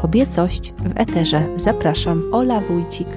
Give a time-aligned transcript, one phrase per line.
[0.00, 1.48] Kobiecość w Eterze.
[1.56, 3.08] Zapraszam, Ola Wójcik.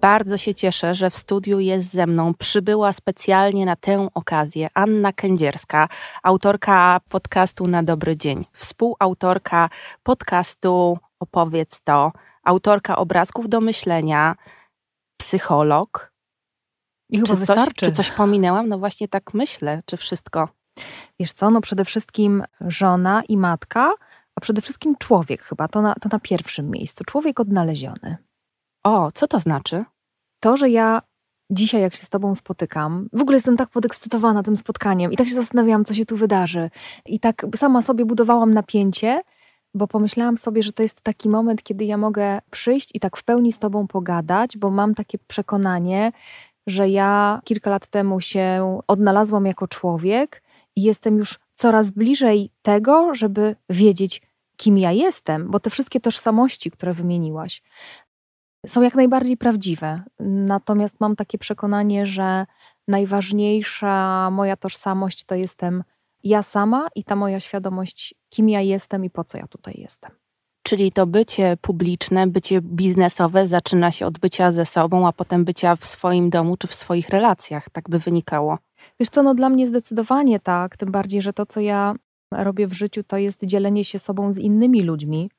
[0.00, 2.34] Bardzo się cieszę, że w studiu jest ze mną.
[2.34, 5.88] Przybyła specjalnie na tę okazję Anna Kędzierska,
[6.22, 9.68] autorka podcastu Na Dobry Dzień, współautorka
[10.02, 12.12] podcastu Opowiedz to,
[12.44, 14.36] autorka obrazków do myślenia,
[15.16, 16.15] psycholog.
[17.10, 17.86] I chyba czy, coś, wystarczy.
[17.86, 18.68] czy coś pominęłam?
[18.68, 20.48] No właśnie tak myślę, czy wszystko.
[21.20, 23.94] Wiesz co, no przede wszystkim żona i matka,
[24.34, 27.04] a przede wszystkim człowiek chyba, to na, to na pierwszym miejscu.
[27.04, 28.16] Człowiek odnaleziony.
[28.84, 29.84] O, co to znaczy?
[30.40, 31.02] To, że ja
[31.50, 35.28] dzisiaj, jak się z tobą spotykam, w ogóle jestem tak podekscytowana tym spotkaniem i tak
[35.28, 36.70] się zastanawiałam, co się tu wydarzy.
[37.06, 39.22] I tak sama sobie budowałam napięcie,
[39.74, 43.24] bo pomyślałam sobie, że to jest taki moment, kiedy ja mogę przyjść i tak w
[43.24, 46.12] pełni z tobą pogadać, bo mam takie przekonanie,
[46.66, 50.42] że ja kilka lat temu się odnalazłam jako człowiek
[50.76, 54.22] i jestem już coraz bliżej tego, żeby wiedzieć,
[54.56, 57.62] kim ja jestem, bo te wszystkie tożsamości, które wymieniłaś,
[58.66, 60.02] są jak najbardziej prawdziwe.
[60.20, 62.46] Natomiast mam takie przekonanie, że
[62.88, 65.84] najważniejsza moja tożsamość to jestem
[66.24, 70.10] ja sama i ta moja świadomość, kim ja jestem i po co ja tutaj jestem.
[70.66, 75.76] Czyli to bycie publiczne, bycie biznesowe zaczyna się od bycia ze sobą, a potem bycia
[75.76, 78.58] w swoim domu czy w swoich relacjach, tak by wynikało.
[79.00, 81.94] Wiesz co, no dla mnie zdecydowanie tak, tym bardziej, że to, co ja
[82.32, 85.30] robię w życiu, to jest dzielenie się sobą z innymi ludźmi.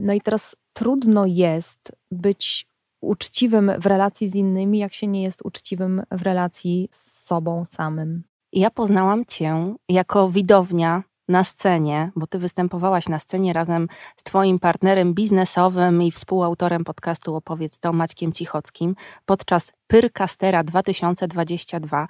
[0.00, 2.66] No i teraz trudno jest być
[3.00, 8.22] uczciwym w relacji z innymi, jak się nie jest uczciwym w relacji z sobą samym.
[8.52, 14.58] Ja poznałam Cię jako widownia na scenie, bo Ty występowałaś na scenie razem z Twoim
[14.58, 18.94] partnerem biznesowym i współautorem podcastu Opowiedz to Maćkiem Cichockim
[19.26, 22.08] podczas Pyrkastera 2022.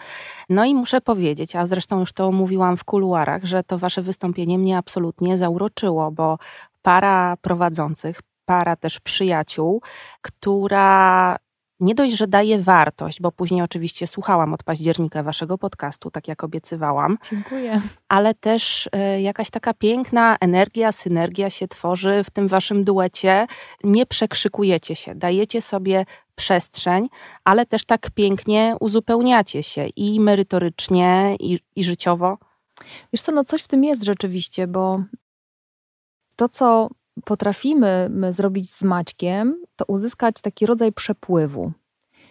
[0.48, 4.58] No i muszę powiedzieć, a zresztą już to mówiłam w kuluarach, że to Wasze wystąpienie
[4.58, 6.38] mnie absolutnie zauroczyło, bo
[6.82, 9.82] para prowadzących, para też przyjaciół,
[10.22, 11.36] która
[11.80, 16.44] nie dość, że daje wartość, bo później oczywiście słuchałam od października waszego podcastu, tak jak
[16.44, 17.18] obiecywałam.
[17.30, 17.80] Dziękuję.
[18.08, 23.46] Ale też y, jakaś taka piękna energia, synergia się tworzy w tym waszym duecie.
[23.84, 27.08] Nie przekrzykujecie się, dajecie sobie przestrzeń,
[27.44, 32.38] ale też tak pięknie uzupełniacie się i merytorycznie, i, i życiowo.
[33.12, 35.02] Wiesz co, no coś w tym jest rzeczywiście, bo
[36.36, 36.88] to, co
[37.24, 41.72] potrafimy zrobić z Maćkiem, to uzyskać taki rodzaj przepływu.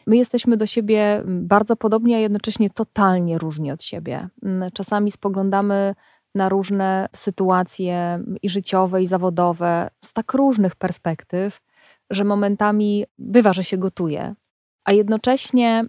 [0.07, 4.29] My jesteśmy do siebie bardzo podobni, a jednocześnie totalnie różni od siebie.
[4.43, 5.95] Mm, czasami spoglądamy
[6.35, 11.61] na różne sytuacje i życiowe, i zawodowe z tak różnych perspektyw,
[12.09, 14.33] że momentami bywa, że się gotuje.
[14.85, 15.83] A jednocześnie,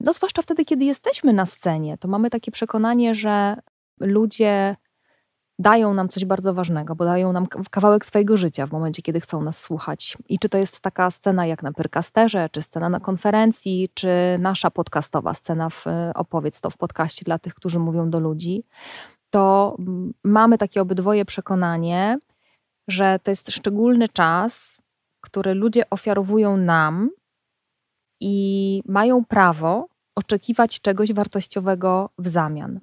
[0.00, 3.56] no zwłaszcza wtedy, kiedy jesteśmy na scenie, to mamy takie przekonanie, że
[4.00, 4.76] ludzie
[5.58, 9.42] dają nam coś bardzo ważnego, bo dają nam kawałek swojego życia w momencie, kiedy chcą
[9.42, 10.18] nas słuchać.
[10.28, 14.70] I czy to jest taka scena jak na Pyrkasterze, czy scena na konferencji, czy nasza
[14.70, 15.84] podcastowa scena w
[16.14, 18.64] Opowiedz to w podcaście dla tych, którzy mówią do ludzi,
[19.30, 19.76] to
[20.24, 22.18] mamy takie obydwoje przekonanie,
[22.88, 24.82] że to jest szczególny czas,
[25.20, 27.10] który ludzie ofiarowują nam
[28.20, 32.80] i mają prawo oczekiwać czegoś wartościowego w zamian.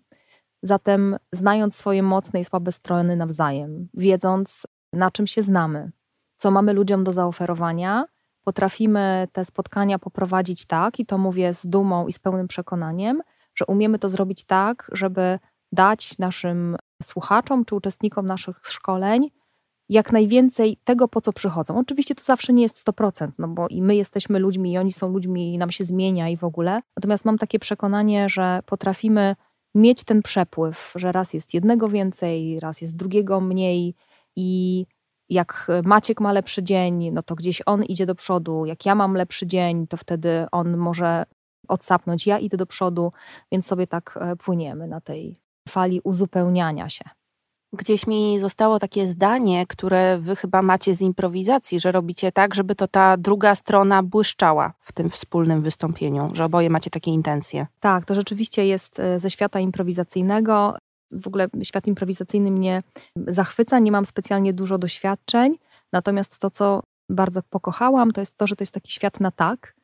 [0.64, 5.92] Zatem, znając swoje mocne i słabe strony nawzajem, wiedząc, na czym się znamy,
[6.38, 8.06] co mamy ludziom do zaoferowania,
[8.44, 13.22] potrafimy te spotkania poprowadzić tak, i to mówię z dumą i z pełnym przekonaniem,
[13.56, 15.40] że umiemy to zrobić tak, żeby
[15.72, 19.32] dać naszym słuchaczom czy uczestnikom naszych szkoleń
[19.90, 21.78] jak najwięcej tego, po co przychodzą.
[21.78, 25.10] Oczywiście to zawsze nie jest 100%, no bo i my jesteśmy ludźmi, i oni są
[25.10, 26.82] ludźmi, i nam się zmienia i w ogóle.
[26.98, 29.36] Natomiast mam takie przekonanie, że potrafimy
[29.76, 33.96] mieć ten przepływ, że raz jest jednego więcej, raz jest drugiego mniej
[34.36, 34.86] i
[35.30, 38.66] jak Maciek ma lepszy dzień, no to gdzieś on idzie do przodu.
[38.66, 41.24] Jak ja mam lepszy dzień, to wtedy on może
[41.68, 43.12] odsapnąć, ja idę do przodu,
[43.52, 47.04] więc sobie tak e, płyniemy na tej fali uzupełniania się.
[47.74, 52.76] Gdzieś mi zostało takie zdanie, które wy chyba macie z improwizacji, że robicie tak, żeby
[52.76, 57.68] to ta druga strona błyszczała w tym wspólnym wystąpieniu, że oboje macie takie intencje.
[57.80, 60.78] Tak, to rzeczywiście jest e, ze świata improwizacyjnego.
[61.12, 62.84] W ogóle świat improwizacyjny mnie
[63.28, 65.58] zachwyca, nie mam specjalnie dużo doświadczeń,
[65.92, 69.76] natomiast to, co bardzo pokochałam, to jest to, że to jest taki świat na tak,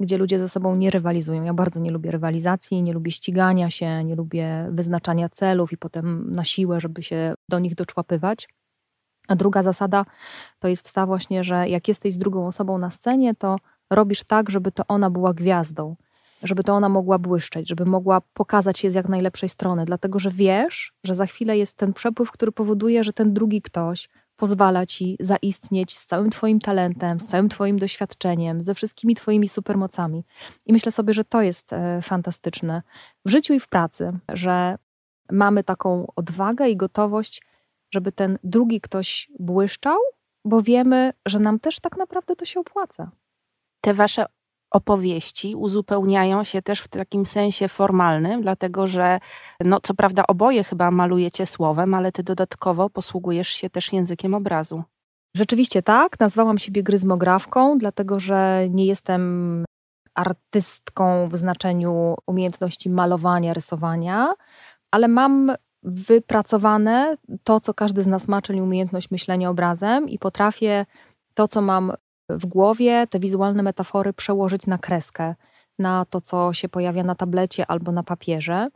[0.00, 1.44] gdzie ludzie ze sobą nie rywalizują.
[1.44, 6.32] Ja bardzo nie lubię rywalizacji, nie lubię ścigania się, nie lubię wyznaczania celów i potem
[6.32, 8.48] na siłę, żeby się do nich doczłapywać.
[9.28, 10.04] A druga zasada
[10.58, 13.56] to jest ta właśnie, że jak jesteś z drugą osobą na scenie, to
[13.90, 15.96] robisz tak, żeby to ona była gwiazdą.
[16.42, 20.30] żeby to ona mogła błyszczeć, żeby mogła pokazać się z jak najlepszej strony, dlatego że
[20.30, 24.08] wiesz, że za chwilę jest ten przepływ, który powoduje, że ten drugi ktoś
[24.40, 30.24] pozwala ci zaistnieć z całym Twoim talentem, z całym Twoim doświadczeniem, ze wszystkimi Twoimi supermocami.
[30.66, 32.82] I myślę sobie, że to jest e, fantastyczne
[33.24, 34.78] w życiu i w pracy, że
[35.30, 37.42] mamy taką odwagę i gotowość,
[37.94, 39.98] żeby ten drugi ktoś błyszczał,
[40.44, 43.10] bo wiemy, że nam też tak naprawdę to się opłaca.
[43.80, 44.26] Te wasze
[44.70, 49.20] opowieści uzupełniają się też w takim sensie formalnym, dlatego że,
[49.64, 54.82] no co prawda, oboje chyba malujecie słowem, ale ty dodatkowo posługujesz się też językiem obrazu.
[55.36, 56.20] Rzeczywiście tak.
[56.20, 59.64] Nazwałam siebie gryzmografką, dlatego że nie jestem
[60.14, 64.34] artystką w znaczeniu umiejętności malowania, rysowania,
[64.90, 65.52] ale mam
[65.82, 70.86] wypracowane to, co każdy z nas ma, czyli umiejętność myślenia obrazem i potrafię
[71.34, 71.92] to, co mam
[72.38, 75.34] w głowie, te wizualne metafory przełożyć na kreskę,
[75.78, 78.68] na to, co się pojawia na tablecie albo na papierze.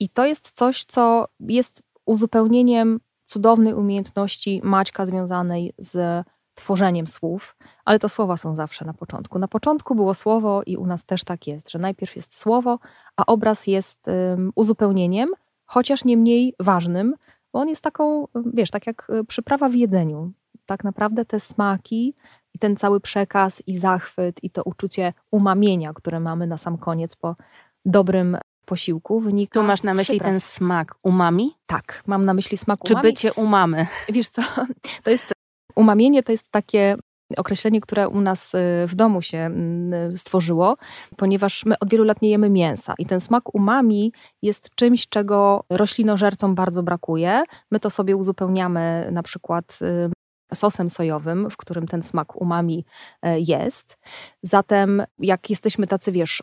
[0.00, 6.24] I to jest coś, co jest uzupełnieniem cudownej umiejętności Maćka związanej z
[6.54, 9.38] tworzeniem słów, ale to słowa są zawsze na początku.
[9.38, 12.78] Na początku było słowo i u nas też tak jest, że najpierw jest słowo,
[13.16, 15.28] a obraz jest um, uzupełnieniem,
[15.66, 17.14] chociaż nie mniej ważnym,
[17.52, 20.32] bo on jest taką, wiesz, tak jak y, przyprawa w jedzeniu.
[20.66, 22.14] Tak naprawdę te smaki
[22.58, 27.16] i ten cały przekaz i zachwyt i to uczucie umamienia, które mamy na sam koniec
[27.16, 27.36] po
[27.84, 31.54] dobrym posiłku wynika Tu masz na myśli ten smak umami?
[31.66, 33.08] Tak, mam na myśli smak Czy umami.
[33.08, 33.86] bycie umamy?
[34.08, 34.42] Wiesz co,
[35.04, 35.32] to jest
[35.76, 36.96] umamienie to jest takie
[37.36, 40.76] określenie, które u nas y, w domu się mm, stworzyło,
[41.16, 44.12] ponieważ my od wielu lat nie jemy mięsa i ten smak umami
[44.42, 47.42] jest czymś, czego roślinożercom bardzo brakuje.
[47.70, 50.17] My to sobie uzupełniamy na przykład y,
[50.54, 52.84] sosem sojowym, w którym ten smak umami
[53.26, 53.98] y, jest.
[54.42, 56.42] Zatem jak jesteśmy tacy, wiesz,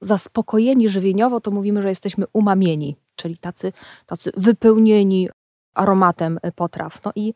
[0.00, 3.72] zaspokojeni żywieniowo, to mówimy, że jesteśmy umamieni, czyli tacy,
[4.06, 5.28] tacy wypełnieni
[5.74, 7.04] aromatem potraw.
[7.04, 7.34] No i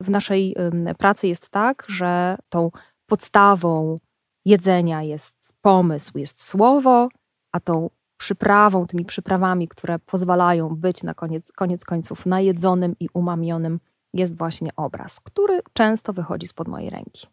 [0.00, 0.56] w naszej
[0.98, 2.70] pracy jest tak, że tą
[3.06, 3.98] podstawą
[4.44, 7.08] jedzenia jest pomysł, jest słowo,
[7.52, 13.80] a tą przyprawą, tymi przyprawami, które pozwalają być na koniec, koniec końców najedzonym i umamionym,
[14.14, 17.26] jest właśnie obraz, który często wychodzi spod mojej ręki.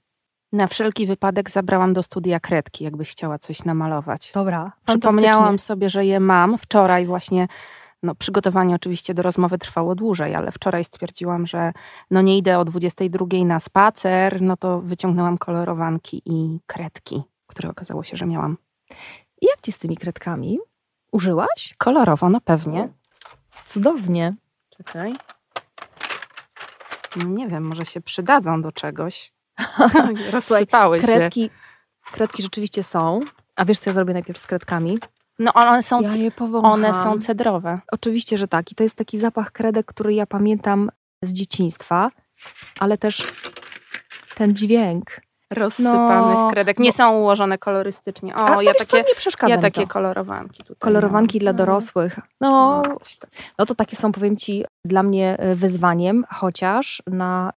[0.53, 4.31] Na wszelki wypadek zabrałam do studia kredki, jakbyś chciała coś namalować.
[4.33, 4.71] Dobra.
[4.87, 6.57] Przypomniałam sobie, że je mam.
[6.57, 7.47] Wczoraj właśnie
[8.03, 11.73] no, przygotowanie oczywiście do rozmowy trwało dłużej, ale wczoraj stwierdziłam, że
[12.11, 18.03] no nie idę o 22 na spacer, no to wyciągnęłam kolorowanki i kredki, które okazało
[18.03, 18.57] się, że miałam.
[19.41, 20.59] I jak ci z tymi kredkami?
[21.11, 21.75] Użyłaś?
[21.77, 22.89] Kolorowo, no pewnie.
[23.65, 24.33] Cudownie.
[24.77, 25.15] Czekaj.
[27.15, 29.31] No nie wiem, może się przydadzą do czegoś.
[30.31, 31.07] Rozsypały się.
[31.07, 31.49] Kredki,
[32.11, 33.19] kredki rzeczywiście są.
[33.55, 34.99] A wiesz, co ja zrobię najpierw z kredkami?
[35.39, 36.71] No one są, Ja je powącham.
[36.71, 37.79] one są cedrowe.
[37.91, 38.71] Oczywiście, że tak.
[38.71, 40.89] I to jest taki zapach kredek, który ja pamiętam
[41.21, 42.11] z dzieciństwa,
[42.79, 43.23] ale też
[44.35, 45.21] ten dźwięk.
[45.53, 46.79] Rozsypanych No, kredek.
[46.79, 48.35] Nie są ułożone kolorystycznie.
[48.35, 49.87] O, A ja takie, nie przeszkadza ja takie to.
[49.87, 51.39] kolorowanki tutaj Kolorowanki mam.
[51.41, 51.57] dla No.
[51.57, 52.19] dorosłych.
[52.41, 52.95] No, No,
[53.59, 57.51] no to takie są, powiem ci, dla mnie y, wyzwaniem, chociaż na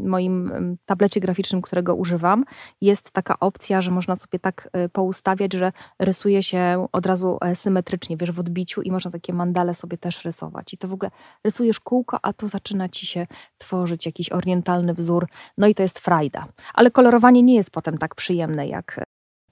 [0.00, 0.52] moim
[0.86, 2.44] tablecie graficznym, którego używam,
[2.80, 7.56] jest taka opcja, że można sobie tak y, poustawiać, że rysuje się od razu e,
[7.56, 10.74] symetrycznie, wiesz, w odbiciu i można takie mandale sobie też rysować.
[10.74, 11.10] I to w ogóle
[11.44, 13.26] rysujesz kółko, a tu zaczyna ci się
[13.58, 15.28] tworzyć jakiś orientalny wzór.
[15.58, 16.46] No i to jest frajda.
[16.74, 19.02] Ale kolorowanie nie jest potem tak przyjemne jak e,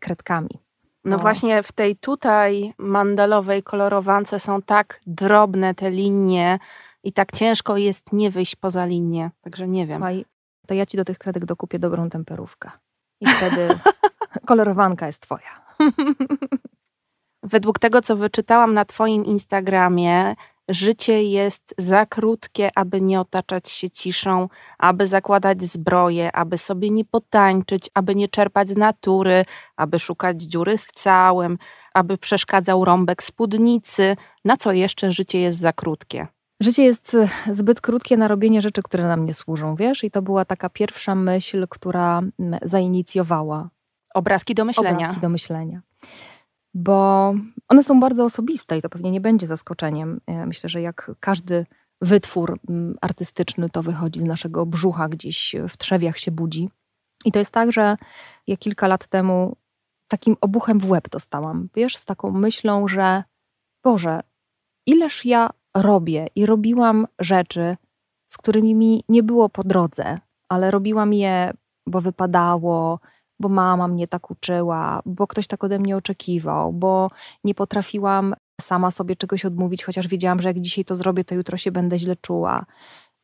[0.01, 0.59] kredkami.
[1.05, 6.59] No właśnie w tej tutaj mandalowej kolorowance są tak drobne te linie
[7.05, 9.31] i tak ciężko jest nie wyjść poza linię.
[9.41, 9.97] Także nie wiem.
[9.97, 10.25] Słuchaj,
[10.71, 12.71] to ja ci do tych kredek dokupię dobrą temperówkę.
[13.21, 13.69] I wtedy
[14.49, 15.75] kolorowanka jest twoja.
[17.43, 20.35] Według tego, co wyczytałam na Twoim Instagramie,
[20.69, 24.49] życie jest za krótkie, aby nie otaczać się ciszą,
[24.79, 29.45] aby zakładać zbroję, aby sobie nie potańczyć, aby nie czerpać z natury,
[29.77, 31.59] aby szukać dziury w całym,
[31.95, 34.17] aby przeszkadzał rąbek spódnicy.
[34.45, 36.27] Na co jeszcze życie jest za krótkie?
[36.61, 40.05] Życie jest e, zbyt krótkie na robienie rzeczy, które nam nie służą, wiesz?
[40.05, 42.21] I to była taka pierwsza myśl, która
[42.63, 43.71] zainicjowała
[44.15, 44.97] Obrazki do myślenia.
[44.97, 45.83] obrazki do myślenia.
[46.75, 47.35] Bo
[47.69, 50.21] one są bardzo osobiste i to pewnie nie będzie zaskoczeniem.
[50.27, 51.67] Ja Myślę, że jak każdy
[52.01, 52.59] wytwór
[53.01, 56.71] artystyczny, to wychodzi z naszego brzucha, gdzieś w trzewiach się budzi.
[57.25, 57.97] I to jest tak, że
[58.47, 59.57] ja kilka lat temu
[60.09, 63.25] takim obuchem w łeb dostałam, wiesz, z taką myślą, że
[63.85, 64.21] Boże,
[64.87, 67.77] ileż ja robię i robiłam rzeczy,
[68.29, 71.53] z którymi mi nie było po drodze, ale robiłam je,
[71.87, 73.01] bo wypadało,
[73.41, 77.11] bo mama mnie tak uczyła, bo ktoś tak ode mnie oczekiwał, bo
[77.45, 81.57] nie potrafiłam sama sobie czegoś odmówić, chociaż wiedziałam, że jak dzisiaj to zrobię, to jutro
[81.57, 82.67] się będę źle czuła.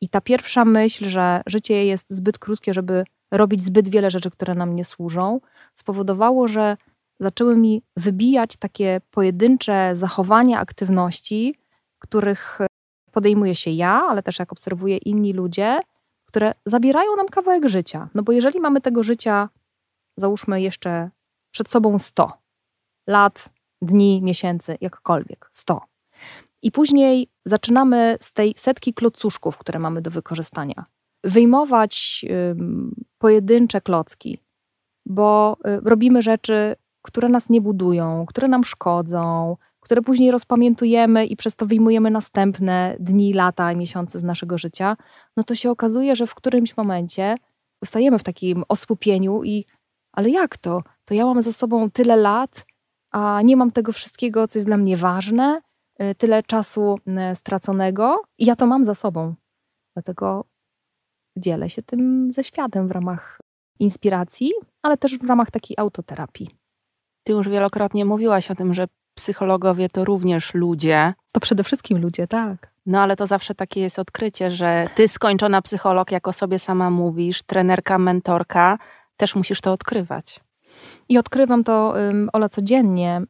[0.01, 4.55] I ta pierwsza myśl, że życie jest zbyt krótkie, żeby robić zbyt wiele rzeczy, które
[4.55, 5.39] nam nie służą,
[5.75, 6.77] spowodowało, że
[7.19, 11.55] zaczęły mi wybijać takie pojedyncze zachowania, aktywności,
[11.99, 12.59] których
[13.11, 15.79] podejmuje się ja, ale też jak obserwuję inni ludzie,
[16.25, 18.09] które zabierają nam kawałek życia.
[18.15, 19.49] No bo jeżeli mamy tego życia,
[20.17, 21.09] załóżmy jeszcze
[21.51, 22.31] przed sobą 100
[23.07, 23.49] lat,
[23.81, 25.81] dni, miesięcy, jakkolwiek, 100.
[26.61, 30.85] I później zaczynamy z tej setki klocuszków, które mamy do wykorzystania,
[31.23, 32.25] wyjmować
[33.17, 34.41] pojedyncze klocki,
[35.05, 41.35] bo y, robimy rzeczy, które nas nie budują, które nam szkodzą, które później rozpamiętujemy i
[41.35, 44.97] przez to wyjmujemy następne dni, lata, miesiące z naszego życia,
[45.37, 47.35] no to się okazuje, że w którymś momencie
[47.85, 49.65] stajemy w takim osłupieniu i
[50.13, 50.81] ale jak to?
[51.05, 52.65] To ja mam za sobą tyle lat,
[53.11, 55.61] a nie mam tego wszystkiego, co jest dla mnie ważne,
[56.01, 56.95] y, tyle czasu
[57.31, 59.35] y, straconego i ja to mam za sobą.
[59.95, 60.45] Dlatego
[61.37, 63.39] dzielę się tym ze światem w ramach
[63.79, 64.51] inspiracji,
[64.81, 66.49] ale też w ramach takiej autoterapii.
[67.23, 71.13] Ty już wielokrotnie mówiłaś o tym, że psychologowie to również ludzie.
[71.31, 72.71] To przede wszystkim ludzie, tak.
[72.85, 76.89] No ale to zawsze takie jest odkrycie, że ty skończona psycholog, jak o sobie sama
[76.89, 78.77] mówisz, trenerka, mentorka,
[79.17, 80.39] też musisz to odkrywać.
[81.09, 81.93] I odkrywam to,
[82.33, 83.21] Ola, codziennie.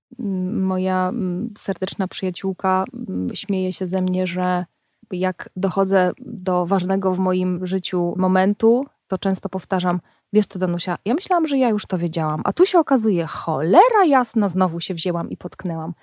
[0.54, 1.12] Moja
[1.58, 2.86] serdeczna przyjaciółka
[3.34, 4.66] śmieje się ze mnie, że
[5.12, 10.00] jak dochodzę do ważnego w moim życiu momentu, to często powtarzam,
[10.34, 14.06] wiesz co Danusia, ja myślałam, że ja już to wiedziałam, a tu się okazuje, cholera
[14.08, 15.94] jasna, znowu się wzięłam i potknęłam.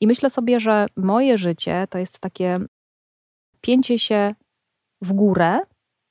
[0.00, 2.60] I myślę sobie, że moje życie to jest takie
[3.60, 4.34] pięcie się
[5.02, 5.60] w górę,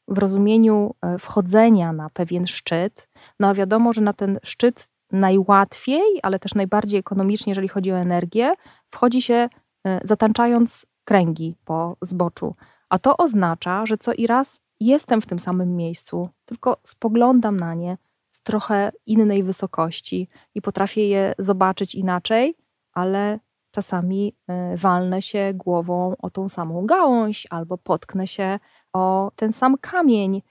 [0.07, 3.07] w rozumieniu e, wchodzenia na pewien szczyt.
[3.39, 7.97] No a wiadomo, że na ten szczyt najłatwiej, ale też najbardziej ekonomicznie, jeżeli chodzi o
[7.97, 8.53] energię,
[8.91, 9.49] wchodzi się
[9.83, 12.55] e, zatańczając kręgi po zboczu.
[12.89, 17.73] A to oznacza, że co i raz jestem w tym samym miejscu, tylko spoglądam na
[17.73, 17.97] nie
[18.29, 22.55] z trochę innej wysokości i potrafię je zobaczyć inaczej,
[22.93, 23.39] ale
[23.71, 28.59] czasami e, walnę się głową o tą samą gałąź albo potknę się
[28.93, 30.41] o ten sam kamień.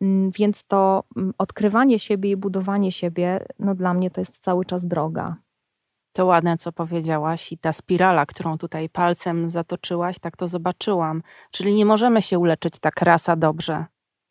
[0.00, 4.64] Mm, więc to mm, odkrywanie siebie i budowanie siebie, no dla mnie to jest cały
[4.64, 5.36] czas droga.
[6.18, 11.22] To ładne, co powiedziałaś, i ta spirala, którą tutaj palcem zatoczyłaś, tak to zobaczyłam.
[11.50, 13.84] Czyli nie możemy się uleczyć tak rasa dobrze.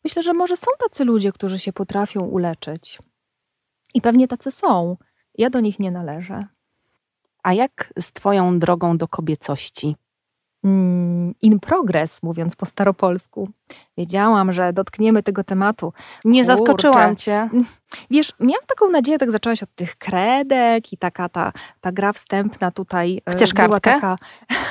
[0.04, 2.98] Myślę, że może są tacy ludzie, którzy się potrafią uleczyć.
[3.94, 4.96] I pewnie tacy są.
[5.34, 6.46] Ja do nich nie należę.
[7.42, 9.96] A jak z Twoją drogą do kobiecości?
[10.68, 13.48] Mm, in progress, mówiąc po staropolsku.
[13.98, 15.92] Wiedziałam, że dotkniemy tego tematu.
[16.24, 16.56] Nie Kurczę.
[16.56, 17.34] zaskoczyłam cię.
[17.34, 17.64] Mm,
[18.10, 22.70] wiesz, miałam taką nadzieję, tak zaczęłaś od tych kredek i taka ta, ta gra wstępna
[22.70, 23.94] tutaj e, Chcesz była kartkę?
[23.94, 24.18] taka,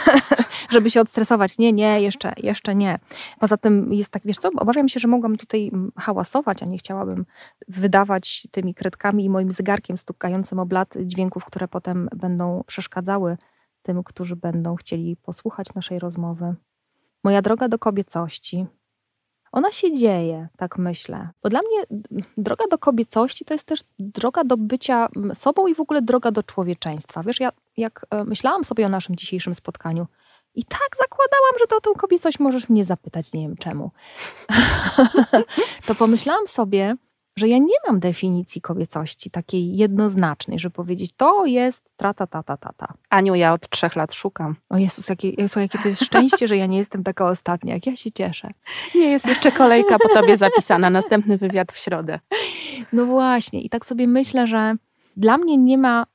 [0.74, 1.58] żeby się odstresować.
[1.58, 3.00] Nie, nie, jeszcze, jeszcze nie.
[3.40, 6.78] Poza tym jest tak, wiesz co, obawiam się, że mogłam tutaj mm, hałasować, a nie
[6.78, 7.26] chciałabym
[7.68, 13.38] wydawać tymi kredkami i moim zegarkiem stukającym o blat dźwięków, które potem będą przeszkadzały
[13.88, 16.56] tym, którzy będą chcieli posłuchać naszej rozmowy.
[17.24, 18.66] Moja droga do kobiecości.
[19.52, 21.30] Ona się dzieje, tak myślę.
[21.44, 22.04] Bo dla mnie
[22.38, 26.44] droga do kobiecości to jest też droga do bycia sobą i w ogóle droga do
[26.44, 27.24] człowieczeństwa.
[27.24, 30.08] Wiesz, ja jak e, myślałam sobie o naszym dzisiejszym spotkaniu,
[30.58, 33.92] i tak zakładałam, że to o tą kobiecość możesz mnie zapytać, nie wiem czemu.
[35.88, 36.96] to pomyślałam sobie,
[37.38, 42.94] że ja nie mam definicji kobiecości takiej jednoznacznej, żeby powiedzieć, to jest trata, tata, tata.
[43.10, 44.56] Aniu, ja od trzech lat szukam.
[44.70, 47.86] O Jezus, jakie, Jezu, jakie to jest szczęście, że ja nie jestem taka ostatnia, jak
[47.86, 48.52] ja się cieszę.
[48.96, 52.20] Nie, jest jeszcze kolejka po tobie zapisana, następny wywiad w środę.
[52.94, 54.76] No właśnie i tak sobie myślę, że
[55.18, 56.06] dla mnie nie ma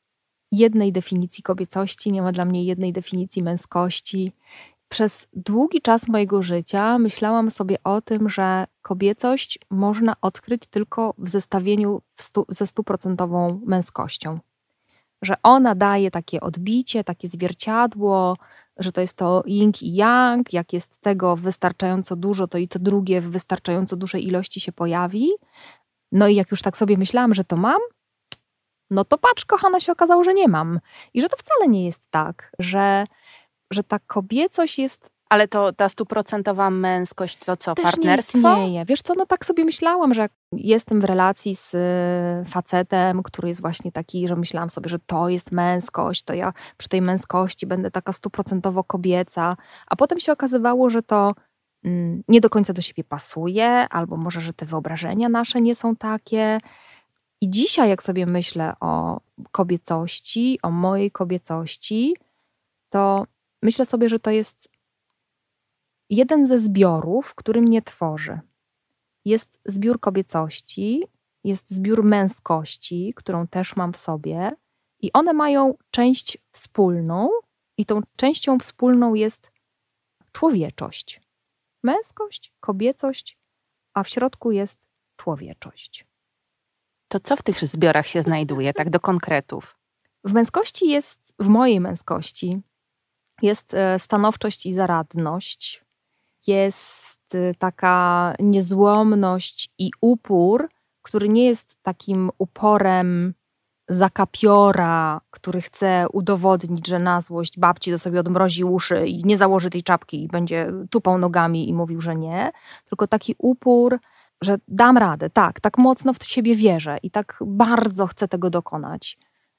[0.52, 4.32] jednej definicji kobiecości, nie ma dla mnie jednej definicji męskości.
[4.92, 11.28] Przez długi czas mojego życia myślałam sobie o tym, że kobiecość można odkryć tylko w
[11.28, 14.38] zestawieniu w stu, ze stuprocentową męskością.
[15.22, 18.36] Że ona daje takie odbicie, takie zwierciadło,
[18.76, 22.78] że to jest to yin i yang, jak jest tego wystarczająco dużo, to i to
[22.78, 25.30] drugie w wystarczająco dużej ilości się pojawi.
[26.12, 27.80] No i jak już tak sobie myślałam, że to mam,
[28.92, 30.80] no to patrz, kochana, się okazało, że nie mam.
[31.14, 33.04] I że to wcale nie jest tak, że
[33.72, 38.38] że ta kobiecość jest ale to ta stuprocentowa męskość to co, Też partnerstwo?
[38.38, 38.84] Nie istnieje.
[38.84, 43.60] Wiesz co, no tak sobie myślałam, że jestem w relacji z y, facetem, który jest
[43.60, 47.90] właśnie taki, że myślałam sobie, że to jest męskość, to ja przy tej męskości będę
[47.90, 51.34] taka stuprocentowo kobieca, a potem się okazywało, że to
[51.84, 55.96] mm, nie do końca do siebie pasuje, albo może, że te wyobrażenia nasze nie są
[55.96, 56.58] takie.
[57.40, 59.20] I dzisiaj, jak sobie myślę o
[59.52, 62.16] kobiecości, o mojej kobiecości,
[62.90, 63.26] to
[63.62, 64.68] myślę sobie, że to jest
[66.10, 68.40] jeden ze zbiorów, który mnie tworzy.
[69.24, 71.04] Jest zbiór kobiecości,
[71.44, 74.56] jest zbiór męskości, którą też mam w sobie,
[75.00, 77.30] i one mają część wspólną,
[77.78, 79.52] i tą częścią wspólną jest
[80.32, 81.20] człowieczość.
[81.82, 83.38] Męskość, kobiecość,
[83.94, 86.06] a w środku jest człowieczość.
[87.08, 89.78] To co w tych zbiorach się znajduje, tak do konkretów?
[90.24, 92.62] W męskości jest, w mojej męskości,
[93.42, 95.84] jest e, stanowczość i zaradność,
[96.46, 100.68] jest e, taka niezłomność i upór,
[101.02, 103.34] który nie jest takim uporem
[103.88, 109.70] zakapiora, który chce udowodnić, że na złość babci to sobie odmrozi uszy i nie założy
[109.70, 112.52] tej czapki i będzie tupał nogami i mówił, że nie,
[112.84, 113.98] tylko taki upór,
[114.40, 119.18] że dam radę, tak, tak mocno w siebie wierzę i tak bardzo chcę tego dokonać,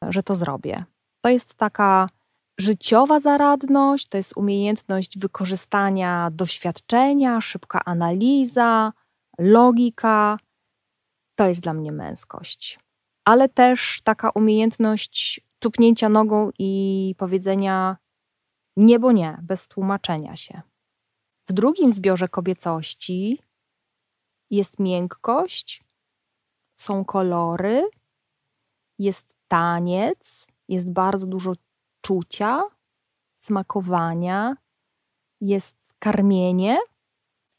[0.09, 0.85] że to zrobię.
[1.21, 2.09] To jest taka
[2.59, 8.93] życiowa zaradność, to jest umiejętność wykorzystania doświadczenia, szybka analiza,
[9.39, 10.37] logika.
[11.35, 12.79] To jest dla mnie męskość.
[13.25, 17.97] Ale też taka umiejętność tupnięcia nogą i powiedzenia
[18.77, 20.61] nie, bo nie, bez tłumaczenia się.
[21.49, 23.39] W drugim zbiorze kobiecości
[24.49, 25.83] jest miękkość,
[26.75, 27.89] są kolory,
[28.99, 31.53] jest taniec, jest bardzo dużo
[32.03, 32.63] czucia,
[33.35, 34.57] smakowania,
[35.41, 36.79] jest karmienie.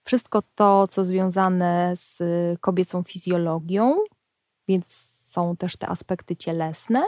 [0.07, 2.23] Wszystko to, co związane z
[2.61, 3.97] kobiecą fizjologią,
[4.69, 4.87] więc
[5.33, 7.05] są też te aspekty cielesne.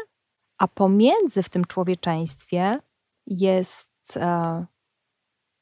[0.59, 2.79] A pomiędzy w tym człowieczeństwie
[3.27, 4.67] jest e,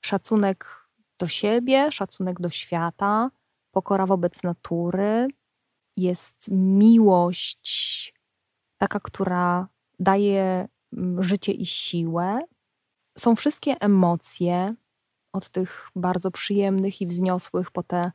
[0.04, 0.88] szacunek
[1.18, 3.30] do siebie, szacunek do świata,
[3.70, 5.28] pokora wobec natury,
[5.96, 8.14] jest miłość,
[8.78, 10.68] taka, która daje
[11.18, 12.40] życie i siłę.
[13.18, 14.74] Są wszystkie emocje,
[15.32, 18.12] od tych bardzo przyjemnych i wzniosłych, po te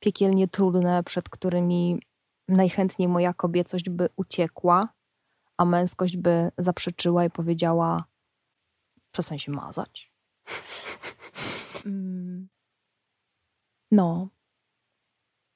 [0.00, 2.02] piekielnie trudne, przed którymi
[2.48, 4.88] najchętniej moja kobiecość by uciekła,
[5.56, 8.04] a męskość by zaprzeczyła i powiedziała:
[9.12, 10.12] Przestań się mazać.
[13.90, 14.28] No,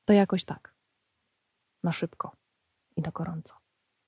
[0.04, 0.74] to jakoś tak.
[1.84, 2.36] Na szybko
[2.96, 3.61] i na gorąco.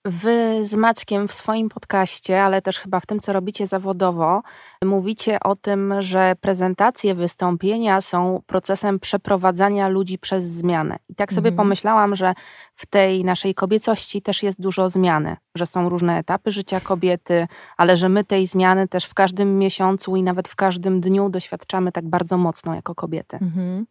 [0.07, 4.43] Wy z Maćkiem w swoim podcaście, ale też chyba w tym, co robicie zawodowo,
[4.85, 10.97] mówicie o tym, że prezentacje, wystąpienia są procesem przeprowadzania ludzi przez zmianę.
[11.09, 11.57] I tak sobie mhm.
[11.57, 12.35] pomyślałam, że
[12.77, 17.97] w tej naszej kobiecości też jest dużo zmiany, że są różne etapy życia kobiety, ale
[17.97, 22.09] że my tej zmiany też w każdym miesiącu i nawet w każdym dniu doświadczamy tak
[22.09, 23.39] bardzo mocno jako kobiety.
[23.43, 23.87] Mhm.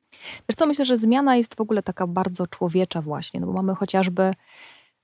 [0.50, 3.76] Wiesz co, myślę, że zmiana jest w ogóle taka bardzo człowiecza właśnie, no bo mamy
[3.76, 4.34] chociażby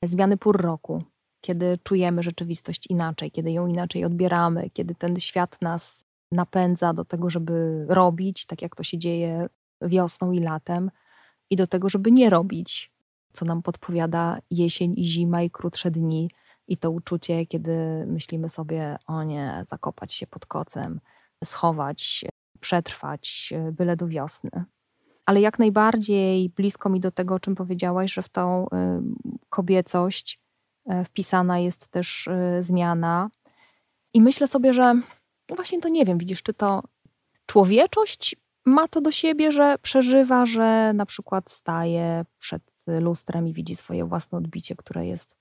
[0.04, 1.04] zmiany pór roku,
[1.42, 7.30] kiedy czujemy rzeczywistość inaczej, kiedy ją inaczej odbieramy, kiedy ten świat nas napędza do tego,
[7.30, 9.48] żeby robić, tak jak to się dzieje
[9.82, 10.92] wiosną i latem,
[11.50, 12.92] i do tego, żeby nie robić,
[13.34, 16.32] co nam podpowiada jesień i zima i krótsze dni.
[16.68, 21.00] I to uczucie, kiedy myślimy sobie, o nie, zakopać się pod kocem,
[21.44, 22.26] schować,
[22.60, 24.66] przetrwać, byle do wiosny
[25.30, 28.68] ale jak najbardziej blisko mi do tego, o czym powiedziałaś, że w tą y,
[29.50, 30.40] kobiecość
[30.92, 33.30] y, wpisana jest też y, zmiana.
[34.14, 34.94] I myślę sobie, że
[35.50, 36.84] no właśnie to nie wiem, widzisz, czy to
[37.46, 43.76] człowieczość ma to do siebie, że przeżywa, że na przykład staje przed lustrem i widzi
[43.76, 45.36] swoje własne odbicie, które jest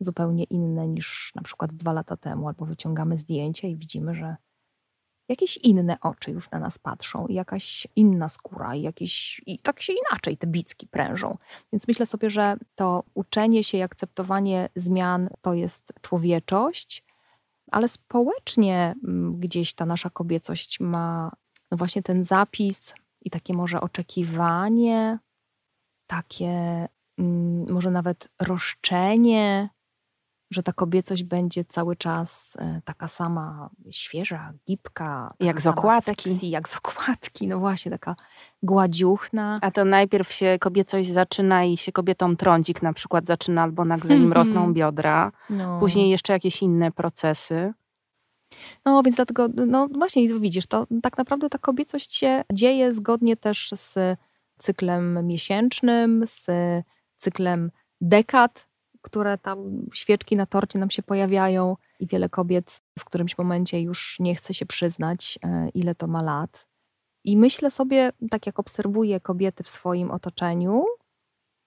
[0.00, 4.36] zupełnie inne niż na przykład dwa lata temu, albo wyciągamy zdjęcie i widzimy, że
[5.28, 9.80] jakieś inne oczy już na nas patrzą, i jakaś inna skóra, i, jakieś, i tak
[9.80, 11.36] się inaczej te bicki prężą.
[11.72, 17.04] Więc myślę sobie, że to uczenie się i akceptowanie zmian to jest człowieczość,
[17.70, 21.32] ale społecznie mm, gdzieś ta nasza kobiecość ma
[21.70, 25.18] no właśnie ten zapis i takie może oczekiwanie,
[26.06, 29.68] takie mm, może nawet roszczenie,
[30.54, 36.30] że ta kobiecość będzie cały czas e, taka sama świeża, gipka, jak z okładki.
[36.30, 38.16] Sexy, jak z okładki, no właśnie, taka
[38.62, 39.58] gładziuchna.
[39.60, 44.16] A to najpierw się kobiecość zaczyna i się kobietą trądzik na przykład zaczyna, albo nagle
[44.16, 45.32] im rosną biodra.
[45.50, 45.78] No.
[45.78, 47.72] Później jeszcze jakieś inne procesy.
[48.84, 53.70] No więc dlatego, no właśnie widzisz, to tak naprawdę ta kobiecość się dzieje zgodnie też
[53.74, 54.18] z
[54.58, 56.46] cyklem miesięcznym, z
[57.16, 58.68] cyklem dekad,
[59.04, 64.20] które tam świeczki na torcie nam się pojawiają i wiele kobiet w którymś momencie już
[64.20, 66.68] nie chce się przyznać, e, ile to ma lat.
[67.24, 70.84] I myślę sobie, tak jak obserwuję kobiety w swoim otoczeniu,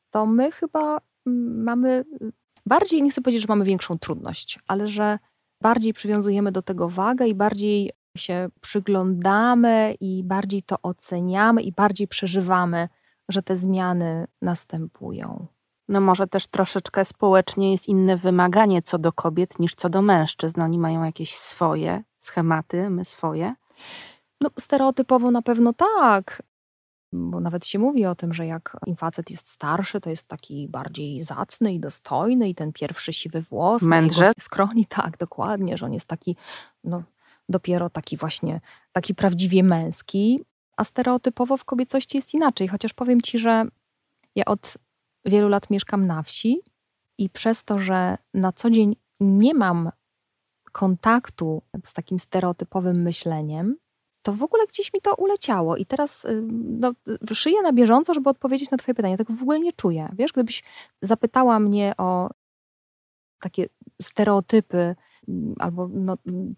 [0.09, 2.05] to my chyba mm, mamy
[2.65, 5.19] bardziej, nie chcę powiedzieć, że mamy większą trudność, ale że
[5.61, 12.07] bardziej przywiązujemy do tego wagę i bardziej się przyglądamy i bardziej to oceniamy i bardziej
[12.07, 12.89] przeżywamy,
[13.29, 15.47] że te zmiany następują.
[15.89, 20.61] No może też troszeczkę społecznie jest inne wymaganie co do kobiet niż co do mężczyzn.
[20.61, 23.55] Oni mają jakieś swoje schematy, my swoje.
[24.41, 26.43] No, stereotypowo na pewno tak,
[27.13, 30.67] bo nawet się mówi o tym, że jak im facet jest starszy, to jest taki
[30.67, 33.81] bardziej zacny i dostojny i ten pierwszy siwy włos.
[33.81, 34.31] Mędrze?
[34.39, 36.35] Skroni, tak, dokładnie, że on jest taki,
[36.83, 37.03] no
[37.49, 40.43] dopiero taki właśnie, taki prawdziwie męski.
[40.77, 43.65] A stereotypowo w kobiecości jest inaczej, chociaż powiem Ci, że
[44.35, 44.77] ja od
[45.27, 46.61] wielu lat mieszkam na wsi
[47.17, 49.91] i przez to, że na co dzień nie mam
[50.71, 53.73] kontaktu z takim stereotypowym myśleniem,
[54.21, 55.77] to w ogóle gdzieś mi to uleciało.
[55.77, 56.93] I teraz y, no,
[57.33, 59.17] szyję na bieżąco, żeby odpowiedzieć na Twoje pytanie.
[59.17, 60.09] Tego w ogóle nie czuję.
[60.13, 60.63] Wiesz, gdybyś
[61.01, 62.29] zapytała mnie o
[63.39, 63.65] takie
[64.01, 64.95] stereotypy,
[65.27, 66.17] mm, albo no,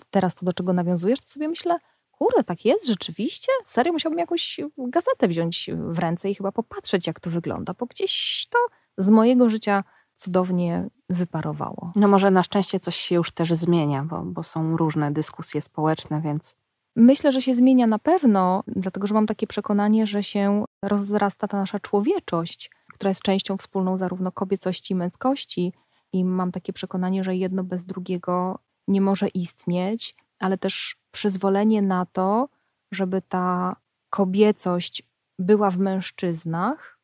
[0.09, 1.79] teraz to do czego nawiązujesz, to sobie myślę,
[2.19, 3.51] kurde, tak jest rzeczywiście?
[3.65, 8.47] Serio, musiałbym jakąś gazetę wziąć w ręce i chyba popatrzeć, jak to wygląda, bo gdzieś
[8.49, 8.57] to
[8.97, 9.83] z mojego życia
[10.15, 11.91] cudownie wyparowało.
[11.95, 16.21] No może na szczęście coś się już też zmienia, bo, bo są różne dyskusje społeczne,
[16.21, 16.55] więc
[16.95, 21.57] Myślę, że się zmienia na pewno, dlatego że mam takie przekonanie, że się rozrasta ta
[21.57, 25.73] nasza człowieczość, która jest częścią wspólną zarówno kobiecości i męskości.
[26.13, 32.05] I mam takie przekonanie, że jedno bez drugiego nie może istnieć, ale też przyzwolenie na
[32.05, 32.49] to,
[32.91, 33.75] żeby ta
[34.09, 35.03] kobiecość
[35.39, 36.99] była w mężczyznach.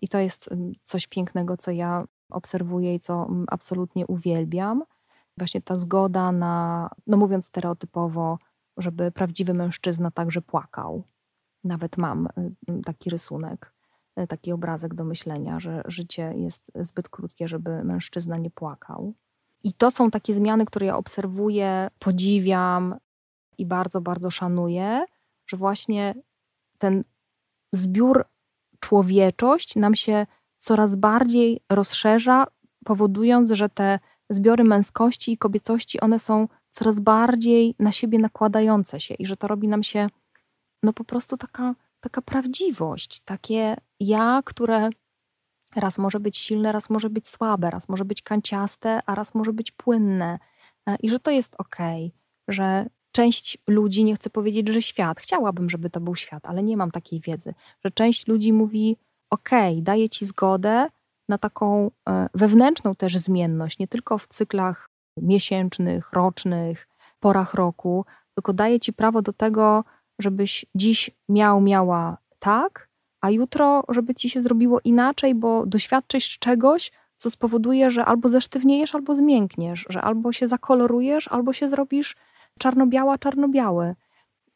[0.00, 4.84] I to jest mm, coś pięknego, co ja obserwuję i co mm, absolutnie uwielbiam.
[5.36, 8.38] Właśnie ta zgoda na, no mówiąc stereotypowo,
[8.76, 11.04] żeby prawdziwy mężczyzna także płakał.
[11.64, 12.26] Nawet mam
[12.70, 13.74] y, taki rysunek,
[14.20, 19.14] y, taki obrazek do myślenia, że życie jest zbyt krótkie, żeby mężczyzna nie płakał.
[19.64, 22.94] I to są takie zmiany, które ja obserwuję, podziwiam
[23.58, 25.04] i bardzo, bardzo szanuję,
[25.46, 26.14] że właśnie
[26.78, 27.02] ten
[27.72, 28.24] zbiór
[28.80, 30.26] człowieczość nam się
[30.58, 32.46] coraz bardziej rozszerza,
[32.84, 33.98] powodując, że te
[34.30, 39.48] zbiory męskości i kobiecości, one są coraz bardziej na siebie nakładające się i że to
[39.48, 40.06] robi nam się
[40.82, 44.90] no po prostu taka, taka prawdziwość, takie ja, które
[45.76, 49.52] raz może być silne, raz może być słabe, raz może być kanciaste, a raz może
[49.52, 50.38] być płynne.
[50.86, 51.76] E, I że to jest ok,
[52.48, 56.76] że część ludzi, nie chcę powiedzieć, że świat, chciałabym, żeby to był świat, ale nie
[56.76, 58.96] mam takiej wiedzy, że część ludzi mówi:
[59.30, 59.50] OK,
[59.82, 60.88] daję ci zgodę
[61.28, 66.88] na taką e, wewnętrzną też zmienność, nie tylko w cyklach miesięcznych, rocznych,
[67.20, 69.84] porach roku, tylko daje ci prawo do tego,
[70.18, 72.88] żebyś dziś miał, miała tak,
[73.20, 78.94] a jutro, żeby ci się zrobiło inaczej, bo doświadczysz czegoś, co spowoduje, że albo zesztywniejesz,
[78.94, 82.16] albo zmiękniesz, że albo się zakolorujesz, albo się zrobisz
[82.58, 83.94] czarno-biała, czarno-biały.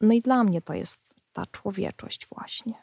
[0.01, 2.73] No i dla mnie to jest ta człowieczość właśnie.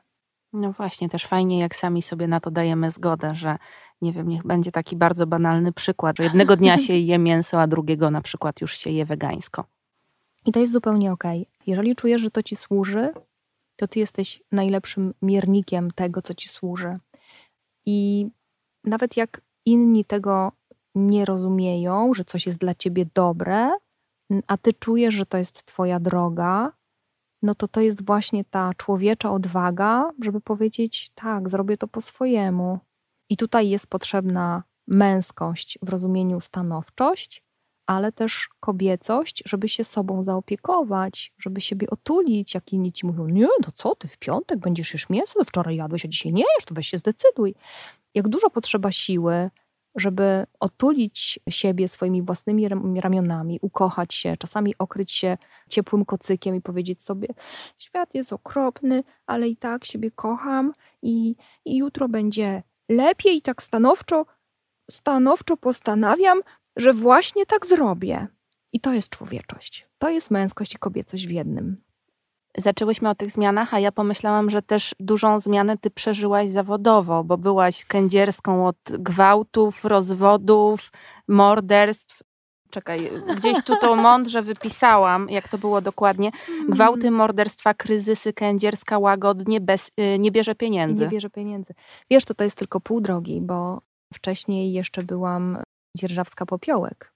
[0.52, 3.58] No właśnie, też fajnie, jak sami sobie na to dajemy zgodę, że
[4.02, 7.66] nie wiem, niech będzie taki bardzo banalny przykład, że jednego dnia się je mięso, a
[7.66, 9.64] drugiego na przykład już się je wegańsko.
[10.46, 11.42] I to jest zupełnie okej.
[11.42, 11.52] Okay.
[11.66, 13.12] Jeżeli czujesz, że to ci służy,
[13.76, 16.98] to ty jesteś najlepszym miernikiem tego, co ci służy.
[17.86, 18.26] I
[18.84, 20.52] nawet jak inni tego
[20.94, 23.70] nie rozumieją, że coś jest dla ciebie dobre,
[24.46, 26.72] a ty czujesz, że to jest twoja droga,
[27.42, 32.78] no to to jest właśnie ta człowiecza odwaga, żeby powiedzieć: tak, zrobię to po swojemu.
[33.30, 37.42] I tutaj jest potrzebna męskość w rozumieniu stanowczość,
[37.86, 43.48] ale też kobiecość, żeby się sobą zaopiekować, żeby siebie otulić, jak inni ci mówią, nie,
[43.60, 46.74] no co ty, w piątek będziesz już mięso, wczoraj jadłeś, a dzisiaj nie jesz, to
[46.74, 47.54] weź się zdecyduj.
[48.14, 49.50] Jak dużo potrzeba siły,
[49.94, 52.68] żeby otulić siebie swoimi własnymi
[53.00, 57.28] ramionami, ukochać się, czasami okryć się ciepłym kocykiem i powiedzieć sobie:
[57.78, 60.72] Świat jest okropny, ale i tak siebie kocham
[61.02, 64.26] i, i jutro będzie lepiej, i tak stanowczo,
[64.90, 66.40] stanowczo postanawiam,
[66.76, 68.26] że właśnie tak zrobię.
[68.72, 69.88] I to jest człowieczość.
[69.98, 71.89] To jest męskość i kobiecość w jednym.
[72.56, 77.38] Zaczęłyśmy o tych zmianach, a ja pomyślałam, że też dużą zmianę ty przeżyłaś zawodowo, bo
[77.38, 80.90] byłaś kędzierską od gwałtów, rozwodów,
[81.28, 82.22] morderstw.
[82.70, 86.30] Czekaj, gdzieś tu to mądrze wypisałam, jak to było dokładnie.
[86.68, 91.04] Gwałty, morderstwa, kryzysy, kędzierska łagodnie, bez, y, nie bierze pieniędzy.
[91.04, 91.74] Nie bierze pieniędzy.
[92.10, 93.78] Wiesz, to to jest tylko pół drogi, bo
[94.14, 95.58] wcześniej jeszcze byłam
[95.96, 97.09] dzierżawska popiołek.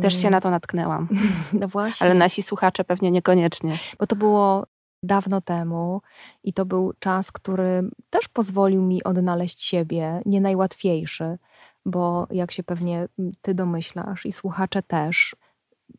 [0.00, 0.32] Też się mm.
[0.32, 1.08] na to natknęłam.
[1.60, 2.06] No właśnie.
[2.06, 3.76] Ale nasi słuchacze pewnie niekoniecznie.
[3.98, 4.66] Bo to było
[5.02, 6.02] dawno temu
[6.44, 11.38] i to był czas, który też pozwolił mi odnaleźć siebie, nie najłatwiejszy,
[11.86, 13.08] bo jak się pewnie
[13.42, 15.36] ty domyślasz i słuchacze też,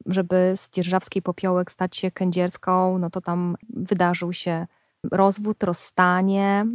[0.06, 4.68] żeby z dzierżawskiej popiołek stać się kędzierską, no to tam wydarzył się
[5.12, 6.66] rozwód, rozstanie,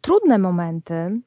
[0.00, 1.20] trudne momenty.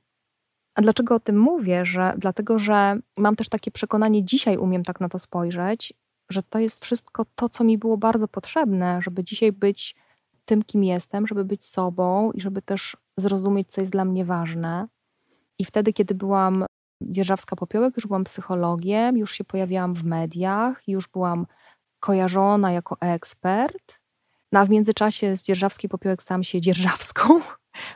[0.75, 1.86] A dlaczego o tym mówię?
[1.86, 5.93] Że, dlatego, że mam też takie przekonanie, dzisiaj umiem tak na to spojrzeć,
[6.29, 9.95] że to jest wszystko to, co mi było bardzo potrzebne, żeby dzisiaj być
[10.45, 14.88] tym, kim jestem, żeby być sobą i żeby też zrozumieć, co jest dla mnie ważne.
[15.59, 16.65] I wtedy, kiedy byłam
[17.01, 21.45] dzierżawska popiołek, już byłam psychologiem, już się pojawiałam w mediach, już byłam
[21.99, 24.01] kojarzona jako ekspert.
[24.51, 27.39] No a w międzyczasie z dzierżawskiej popiołek stałam się dzierżawską.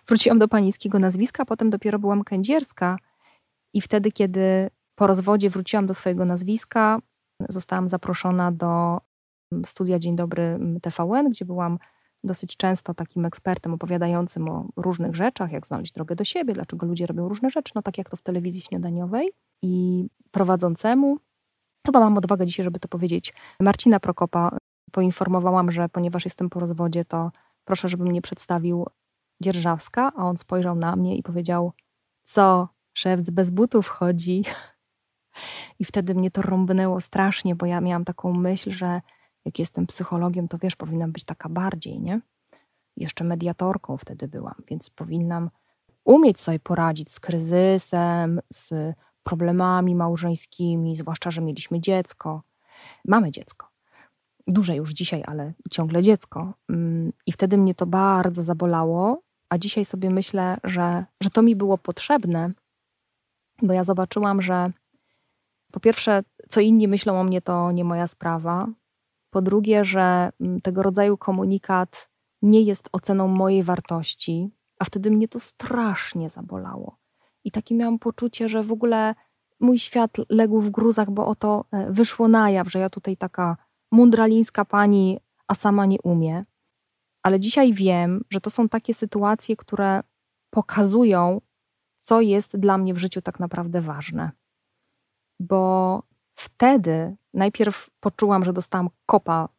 [0.08, 2.98] Wróciłam do panieńskiego nazwiska, potem dopiero byłam kędzierska.
[3.74, 7.00] I wtedy, kiedy po rozwodzie wróciłam do swojego nazwiska,
[7.50, 9.02] zostałam zaproszona do
[9.66, 11.78] studia Dzień Dobry TVN, gdzie byłam
[12.24, 17.06] dosyć często takim ekspertem opowiadającym o różnych rzeczach, jak znaleźć drogę do siebie, dlaczego ludzie
[17.06, 19.32] robią różne rzeczy, no tak jak to w telewizji śniadaniowej.
[19.62, 21.18] I prowadzącemu,
[21.86, 24.58] chyba mam odwagę dzisiaj, żeby to powiedzieć, Marcina Prokopa
[24.92, 27.32] poinformowałam, że ponieważ jestem po rozwodzie, to
[27.66, 28.86] proszę, żeby mnie przedstawił
[29.42, 31.74] Dzierżawska, a on spojrzał na mnie i powiedział,
[32.24, 34.44] co, szewc bez butów chodzi?
[35.80, 39.02] I wtedy mnie to rąbnęło strasznie, bo ja miałam taką myśl, że
[39.46, 42.22] jak jestem psychologiem, to wiesz, powinnam być taka bardziej, nie?
[42.98, 45.50] Jeszcze mediatorką wtedy byłam, więc powinnam
[46.06, 52.42] umieć sobie poradzić z kryzysem, z problemami małżeńskimi, zwłaszcza, że mieliśmy dziecko.
[53.06, 53.68] Mamy dziecko.
[54.48, 56.54] Duże już dzisiaj, ale ciągle dziecko.
[56.70, 61.56] Mm, I wtedy mnie to bardzo zabolało, a dzisiaj sobie myślę, że, że to mi
[61.56, 62.52] było potrzebne,
[63.62, 64.72] bo ja zobaczyłam, że
[65.72, 68.68] po pierwsze, co inni myślą o mnie, to nie moja sprawa.
[69.30, 72.10] Po drugie, że mm, tego rodzaju komunikat
[72.42, 76.98] nie jest oceną mojej wartości, a wtedy mnie to strasznie zabolało.
[77.44, 79.16] I takie miałam poczucie, że w ogóle
[79.60, 83.58] mój świat legł w gruzach, bo oto e, wyszło na jaw, że ja tutaj taka
[83.92, 86.42] mundralińska pani, a sama nie umie.
[87.28, 90.04] Ale dzisiaj wiem, że to są takie sytuacje, które
[90.50, 91.42] pokazują,
[92.00, 94.32] co jest dla mnie w życiu tak naprawdę ważne.
[95.40, 96.04] Bo
[96.36, 99.50] wtedy najpierw poczułam, że dostałam kopa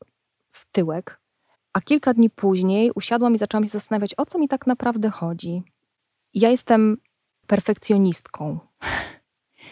[0.52, 1.20] w tyłek,
[1.72, 5.62] a kilka dni później usiadłam i zaczęłam się zastanawiać, o co mi tak naprawdę chodzi.
[6.34, 6.96] Ja jestem
[7.46, 8.58] perfekcjonistką.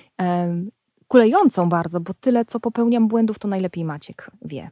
[1.09, 4.71] Kulejącą bardzo, bo tyle, co popełniam błędów, to najlepiej Maciek wie,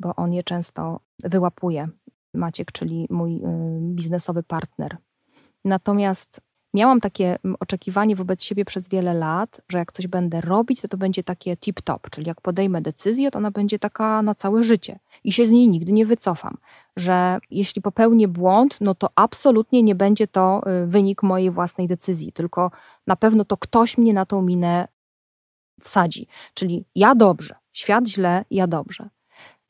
[0.00, 1.88] bo on je często wyłapuje.
[2.34, 3.40] Maciek, czyli mój y,
[3.80, 4.96] biznesowy partner.
[5.64, 6.40] Natomiast
[6.74, 10.96] miałam takie oczekiwanie wobec siebie przez wiele lat, że jak coś będę robić, to to
[10.96, 15.32] będzie takie tip-top, czyli jak podejmę decyzję, to ona będzie taka na całe życie i
[15.32, 16.56] się z niej nigdy nie wycofam.
[16.96, 22.32] Że jeśli popełnię błąd, no to absolutnie nie będzie to y, wynik mojej własnej decyzji,
[22.32, 22.70] tylko
[23.06, 24.88] na pewno to ktoś mnie na tą minę
[25.80, 26.26] wsadzi.
[26.54, 29.08] Czyli ja dobrze, świat źle, ja dobrze.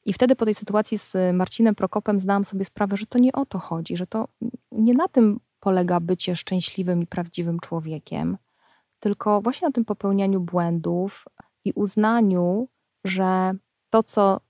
[0.05, 3.47] I wtedy po tej sytuacji z Marcinem Prokopem zdałam sobie sprawę, że to nie o
[3.47, 4.29] to chodzi, że to
[4.73, 8.39] nie na tym polega bycie szczęśliwym i prawdziwym człowiekiem,
[9.01, 11.25] tylko właśnie na tym popełnianiu błędów
[11.65, 12.69] i uznaniu,
[13.05, 13.53] że
[13.91, 14.41] to, co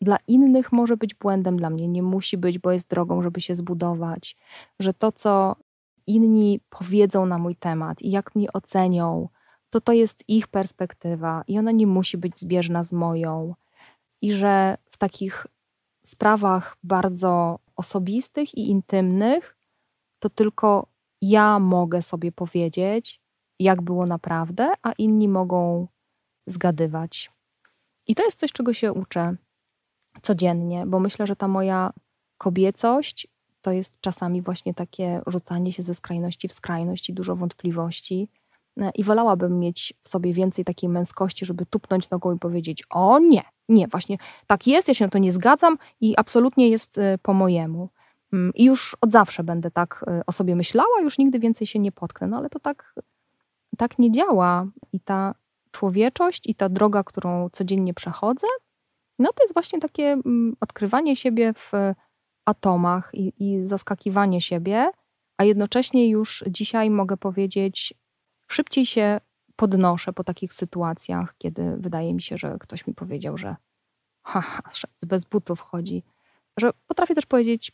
[0.00, 3.54] dla innych może być błędem, dla mnie nie musi być, bo jest drogą, żeby się
[3.54, 4.36] zbudować,
[4.80, 5.56] że to, co
[6.06, 9.28] inni powiedzą na mój temat i jak mnie ocenią,
[9.70, 13.54] to to jest ich perspektywa i ona nie musi być zbieżna z moją.
[14.22, 15.46] I że takich
[16.04, 19.56] sprawach bardzo osobistych i intymnych
[20.18, 20.86] to tylko
[21.22, 23.20] ja mogę sobie powiedzieć,
[23.58, 25.88] jak było naprawdę, a inni mogą
[26.46, 27.30] zgadywać.
[28.06, 29.36] I to jest coś, czego się uczę
[30.22, 31.92] codziennie, bo myślę, że ta moja
[32.38, 33.26] kobiecość
[33.60, 38.28] to jest czasami właśnie takie rzucanie się ze skrajności w skrajność i dużo wątpliwości.
[38.94, 43.42] I wolałabym mieć w sobie więcej takiej męskości, żeby tupnąć nogą i powiedzieć: O nie,
[43.68, 47.32] nie, właśnie tak jest, ja się na to nie zgadzam i absolutnie jest y, po
[47.32, 47.88] mojemu.
[48.32, 51.78] Mm, I już od zawsze będę tak y, o sobie myślała, już nigdy więcej się
[51.78, 52.26] nie potknę.
[52.26, 52.94] No ale to tak,
[53.78, 54.66] tak nie działa.
[54.92, 55.34] I ta
[55.70, 58.46] człowieczość i ta droga, którą codziennie przechodzę,
[59.18, 61.72] no to jest właśnie takie mm, odkrywanie siebie w
[62.44, 64.90] atomach i, i zaskakiwanie siebie,
[65.36, 67.94] a jednocześnie już dzisiaj mogę powiedzieć,
[68.52, 69.20] szybciej się
[69.56, 73.56] podnoszę po takich sytuacjach, kiedy wydaje mi się, że ktoś mi powiedział, że
[74.22, 74.62] haha,
[75.02, 76.02] bez butów chodzi.
[76.58, 77.72] Że potrafię też powiedzieć,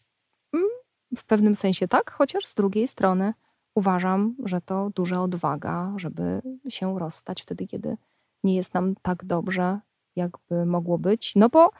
[0.53, 0.69] Mm,
[1.17, 3.35] w pewnym sensie tak, chociaż z drugiej strony
[3.75, 7.97] uważam, że to duża odwaga, żeby się rozstać wtedy, kiedy
[8.45, 9.81] nie jest nam tak dobrze,
[10.17, 11.33] jakby mogło być.
[11.37, 11.71] No bo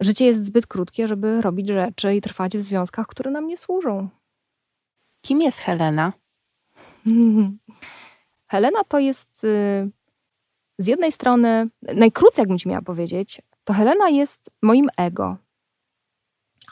[0.00, 4.08] życie jest zbyt krótkie, żeby robić rzeczy i trwać w związkach, które nam nie służą.
[5.22, 6.12] Kim jest Helena?
[8.54, 9.90] Helena to jest y,
[10.78, 15.36] z jednej strony, najkrócej jakbym ci miała powiedzieć, to Helena jest moim ego.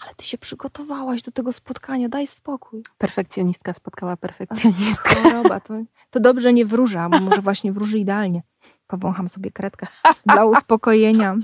[0.04, 2.82] Ale ty się przygotowałaś do tego spotkania, daj spokój.
[2.98, 5.14] Perfekcjonistka spotkała perfekcjonistkę.
[5.14, 5.74] Choroba, to,
[6.10, 8.42] to dobrze nie wróża, bo może właśnie wróży idealnie.
[8.86, 9.86] Powącham sobie kredkę
[10.26, 11.36] dla uspokojenia.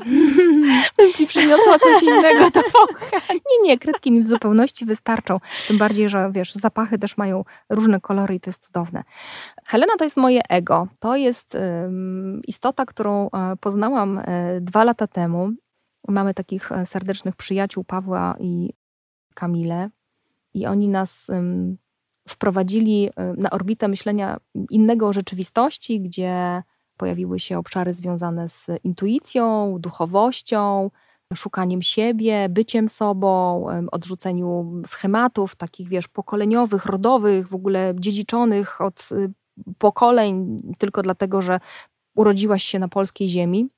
[0.98, 3.40] Bym ci przyniosła coś innego do wąchania.
[3.50, 5.40] Nie, nie, kredki mi w zupełności wystarczą.
[5.68, 9.04] Tym bardziej, że wiesz, zapachy też mają różne kolory i to jest cudowne.
[9.66, 10.88] Helena to jest moje ego.
[10.98, 15.50] To jest um, istota, którą e, poznałam e, dwa lata temu.
[16.08, 18.72] Mamy takich e, serdecznych przyjaciół, Pawła i
[19.34, 19.90] Kamilę.
[20.54, 21.30] I oni nas
[22.28, 24.36] wprowadzili na orbitę myślenia
[24.70, 26.62] innego o rzeczywistości, gdzie
[26.96, 30.90] pojawiły się obszary związane z intuicją, duchowością,
[31.34, 39.32] szukaniem siebie, byciem sobą, odrzuceniu schematów takich, wiesz, pokoleniowych, rodowych, w ogóle dziedziczonych od y,
[39.78, 41.60] pokoleń, tylko dlatego, że
[42.16, 43.68] urodziłaś się na polskiej ziemi.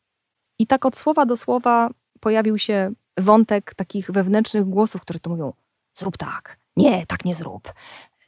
[0.59, 5.53] I tak od słowa do słowa pojawił się wątek takich wewnętrznych głosów, które to mówią:
[5.95, 7.73] zrób tak, nie, tak nie zrób,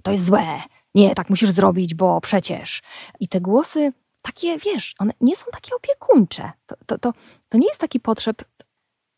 [0.03, 0.63] to jest złe,
[0.95, 2.83] nie, tak musisz zrobić, bo przecież.
[3.21, 6.53] I te głosy takie, wiesz, one nie są takie opiekuńcze.
[6.67, 7.13] To, to, to,
[7.49, 8.45] to nie jest taki potrzeb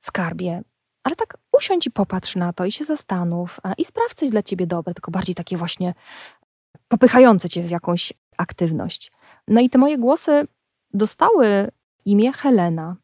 [0.01, 0.63] skarbie,
[1.03, 4.67] ale tak usiądź i popatrz na to i się zastanów i sprawdź coś dla ciebie
[4.67, 5.95] dobre, tylko bardziej takie właśnie
[6.89, 9.13] popychające cię w jakąś aktywność.
[9.49, 10.47] No i te moje głosy
[10.95, 11.71] dostały
[12.05, 12.97] imię Helena.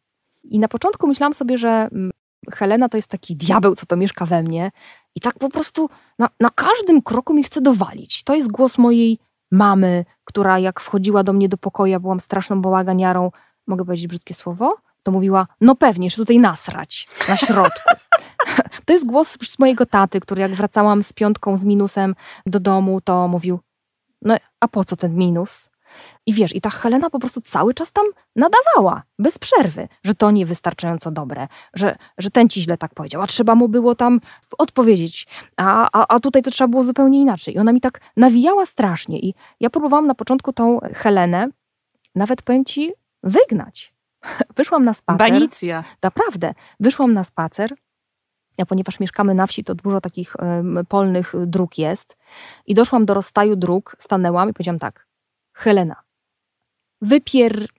[0.45, 2.11] I na początku myślałam sobie, że mm,
[2.53, 4.71] Helena to jest taki diabeł, co to mieszka we mnie.
[5.17, 8.25] I tak po prostu na, na każdym kroku mi chce dowalić.
[8.25, 9.19] To jest głos mojej
[9.51, 13.31] mamy, która jak wchodziła do mnie do pokoju, ja byłam straszną bałaganiarą,
[13.67, 17.91] mogę powiedzieć brzydkie słowo, to mówiła, no pewnie, że tutaj nasrać na środku.
[18.87, 22.15] to jest głos z mojego taty, który jak wracałam z piątką, z minusem
[22.47, 23.61] do domu, to mówił,
[24.23, 25.70] no a po co ten minus?
[26.27, 30.31] I wiesz, i ta Helena po prostu cały czas tam nadawała, bez przerwy, że to
[30.31, 34.21] niewystarczająco dobre, że, że ten ci źle tak powiedział, a trzeba mu było tam
[34.59, 35.27] odpowiedzieć,
[35.57, 37.55] a, a, a tutaj to trzeba było zupełnie inaczej.
[37.55, 39.19] I ona mi tak nawijała strasznie.
[39.19, 41.49] I ja próbowałam na początku tą Helenę,
[42.15, 43.95] nawet powiem ci, wygnać.
[44.57, 45.19] Wyszłam na spacer.
[45.19, 45.85] Banicja.
[46.03, 46.55] Naprawdę.
[46.81, 47.75] Wyszłam na spacer,
[48.59, 50.37] a ponieważ mieszkamy na wsi, to dużo takich
[50.89, 52.17] polnych dróg jest.
[52.67, 55.07] I doszłam do rozstaju dróg, stanęłam i powiedziałam tak,
[55.61, 56.03] Helena,
[57.03, 57.71] wypierniczasz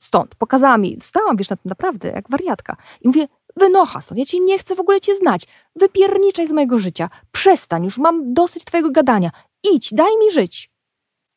[0.00, 0.34] stąd.
[0.34, 2.76] Pokazała mi, stałam, wiesz, na tym naprawdę, jak wariatka.
[3.00, 5.46] I mówię, wynocha stąd, ja cię nie chcę w ogóle cię znać.
[5.76, 7.10] Wypierniczaj z mojego życia.
[7.32, 9.30] Przestań, już mam dosyć twojego gadania.
[9.72, 10.70] Idź, daj mi żyć.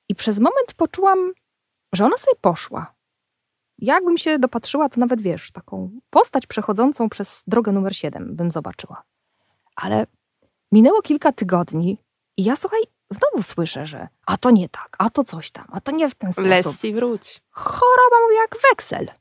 [0.10, 1.34] I przez moment poczułam,
[1.94, 2.96] że ona sobie poszła.
[3.78, 9.04] Jakbym się dopatrzyła, to nawet, wiesz, taką postać przechodzącą przez drogę numer 7 bym zobaczyła.
[9.76, 10.06] Ale
[10.72, 11.98] minęło kilka tygodni
[12.38, 15.82] i ja, słuchaj, znowu słyszę, że a to nie tak, a to coś tam, a
[15.82, 16.50] to nie w ten sposób.
[16.50, 17.42] Lesc i wróć.
[17.50, 19.12] Choroba mówi jak weksel.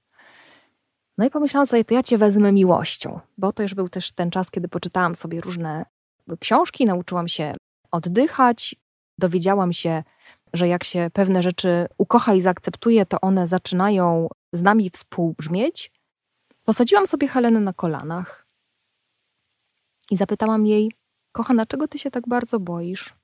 [1.18, 4.31] No i pomyślałam sobie, to ja cię wezmę miłością, bo to już był też ten
[4.31, 5.85] czas, kiedy poczytałam sobie różne
[6.40, 7.55] książki, nauczyłam się
[7.90, 8.77] oddychać,
[9.18, 10.03] dowiedziałam się,
[10.53, 15.92] że jak się pewne rzeczy ukocha i zaakceptuje, to one zaczynają z nami współbrzmieć.
[16.64, 18.46] Posadziłam sobie Helenę na kolanach
[20.11, 20.92] i zapytałam jej,
[21.33, 23.17] kochana, czego ty się tak bardzo boisz?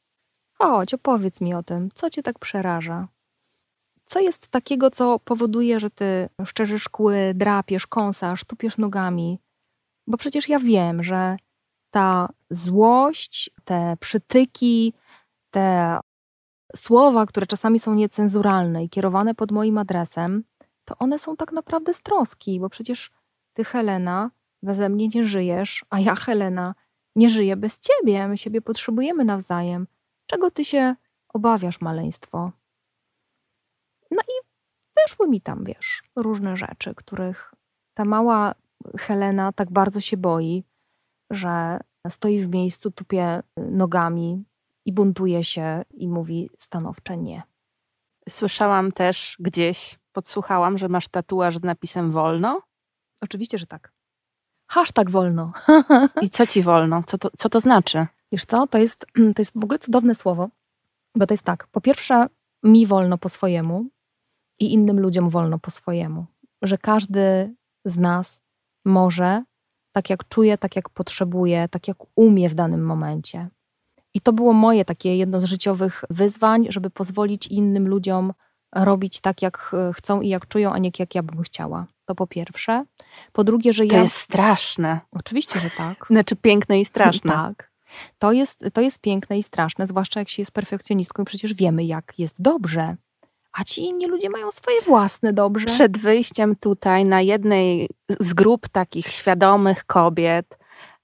[0.64, 3.08] Chodź, opowiedz mi o tym, co cię tak przeraża.
[4.06, 9.38] Co jest takiego, co powoduje, że ty szczerzysz kły, drapiesz, kąsasz, tupiesz nogami?
[10.06, 11.36] Bo przecież ja wiem, że
[11.90, 14.92] ta złość, te przytyki,
[15.50, 15.98] te
[16.76, 20.44] słowa, które czasami są niecenzuralne i kierowane pod moim adresem,
[20.84, 23.10] to one są tak naprawdę z troski, bo przecież
[23.52, 24.30] ty, Helena,
[24.62, 26.74] beze mnie nie żyjesz, a ja, Helena,
[27.16, 28.28] nie żyję bez ciebie.
[28.28, 29.86] My siebie potrzebujemy nawzajem.
[30.26, 30.94] Czego ty się
[31.28, 32.52] obawiasz, maleństwo?
[34.10, 34.46] No i
[35.02, 37.54] wyszły mi tam, wiesz, różne rzeczy, których
[37.94, 38.54] ta mała
[38.98, 40.64] Helena tak bardzo się boi,
[41.30, 44.44] że stoi w miejscu, tupie nogami
[44.86, 47.42] i buntuje się i mówi stanowcze nie.
[48.28, 52.62] Słyszałam też gdzieś, podsłuchałam, że masz tatuaż z napisem wolno?
[53.20, 53.92] Oczywiście, że tak.
[54.70, 55.52] Hashtag wolno.
[56.22, 57.02] I co ci wolno?
[57.06, 58.06] Co to, co to znaczy?
[58.34, 60.48] Wiesz co, to jest, to jest w ogóle cudowne słowo,
[61.16, 62.26] bo to jest tak, po pierwsze
[62.62, 63.86] mi wolno po swojemu
[64.60, 66.26] i innym ludziom wolno po swojemu.
[66.62, 67.54] Że każdy
[67.84, 68.40] z nas
[68.84, 69.44] może,
[69.92, 73.48] tak jak czuje, tak jak potrzebuje, tak jak umie w danym momencie.
[74.14, 78.32] I to było moje takie jedno z życiowych wyzwań, żeby pozwolić innym ludziom
[78.74, 81.86] robić tak, jak chcą i jak czują, a nie jak ja bym chciała.
[82.04, 82.84] To po pierwsze.
[83.32, 83.98] Po drugie, że to ja.
[83.98, 85.00] To jest straszne.
[85.12, 86.06] Oczywiście, że tak.
[86.10, 87.32] Znaczy piękne i straszne.
[87.32, 87.73] tak.
[88.18, 91.84] To jest, to jest piękne i straszne, zwłaszcza jak się jest perfekcjonistką i przecież wiemy,
[91.84, 92.96] jak jest dobrze.
[93.52, 95.66] A ci inni ludzie mają swoje własne dobrze.
[95.66, 97.88] Przed wyjściem tutaj na jednej
[98.20, 100.58] z grup takich świadomych kobiet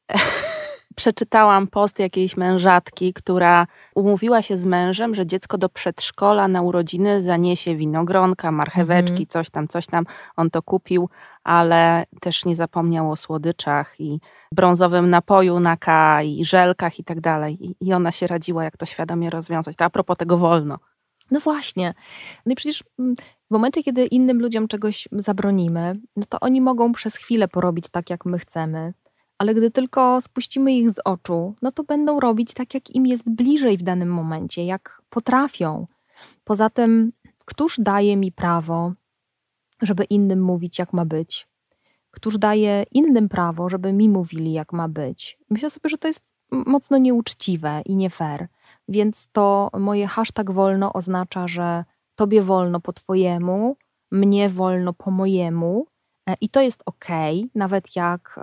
[1.01, 7.22] przeczytałam post jakiejś mężatki, która umówiła się z mężem, że dziecko do przedszkola na urodziny
[7.22, 9.26] zaniesie winogronka, marcheweczki, mhm.
[9.26, 10.05] coś tam, coś tam.
[10.36, 11.09] On to kupił,
[11.51, 14.20] ale też nie zapomniał o słodyczach i
[14.53, 17.76] brązowym napoju na K i żelkach i tak dalej.
[17.80, 19.76] I ona się radziła, jak to świadomie rozwiązać.
[19.76, 20.78] To a propos tego wolno.
[21.30, 21.94] No właśnie.
[22.46, 23.14] No i przecież mm,
[23.51, 28.11] w momencie, kiedy innym ludziom czegoś zabronimy, no to oni mogą przez chwilę porobić tak,
[28.11, 28.92] jak my chcemy
[29.38, 33.30] ale gdy tylko spuścimy ich z oczu, no to będą robić tak, jak im jest
[33.30, 35.86] bliżej w danym momencie, jak potrafią.
[36.44, 37.12] Poza tym,
[37.44, 38.92] któż daje mi prawo,
[39.83, 41.49] żeby innym mówić, jak ma być?
[42.11, 45.39] Któż daje innym prawo, żeby mi mówili, jak ma być?
[45.51, 48.49] Myślę sobie, że to jest mocno nieuczciwe i nie fair.
[48.89, 53.76] Więc to moje hashtag wolno oznacza, że tobie wolno po twojemu,
[54.11, 55.87] mnie wolno po mojemu.
[56.28, 57.07] E, I to jest ok,
[57.55, 58.41] nawet jak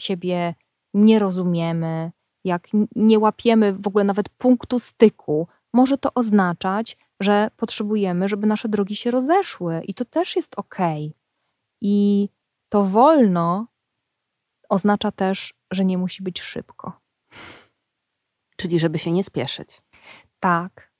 [0.00, 0.54] siebie
[0.94, 2.12] nie rozumiemy,
[2.44, 8.68] jak nie łapiemy w ogóle nawet punktu styku, może to oznaczać, że potrzebujemy, żeby nasze
[8.68, 10.76] drogi się rozeszły i to też jest ok.
[11.80, 12.28] I
[12.68, 13.66] to wolno
[14.68, 17.00] oznacza też, że nie musi być szybko.
[18.56, 19.82] Czyli żeby się nie spieszyć.
[20.40, 20.92] Tak.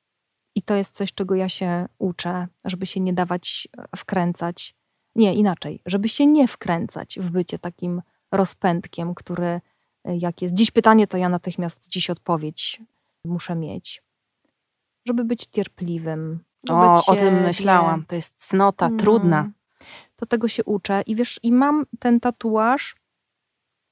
[0.54, 4.74] I to jest coś, czego ja się uczę, żeby się nie dawać wkręcać.
[5.14, 8.02] Nie, inaczej, żeby się nie wkręcać w bycie takim
[8.32, 9.60] rozpędkiem, który e,
[10.04, 12.80] jak jest dziś pytanie, to ja natychmiast dziś odpowiedź
[13.24, 14.02] muszę mieć.
[15.08, 16.44] Żeby być cierpliwym.
[16.70, 18.04] O, o tym myślałam.
[18.06, 19.50] To jest cnota, no, trudna.
[20.16, 21.02] To tego się uczę.
[21.06, 22.96] I wiesz, i mam ten tatuaż,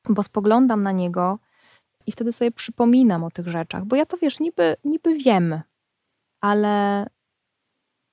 [0.08, 1.38] bo spoglądam na niego
[2.06, 3.84] i wtedy sobie przypominam o tych rzeczach.
[3.84, 5.60] Bo ja to wiesz, niby, niby wiem,
[6.40, 7.06] ale,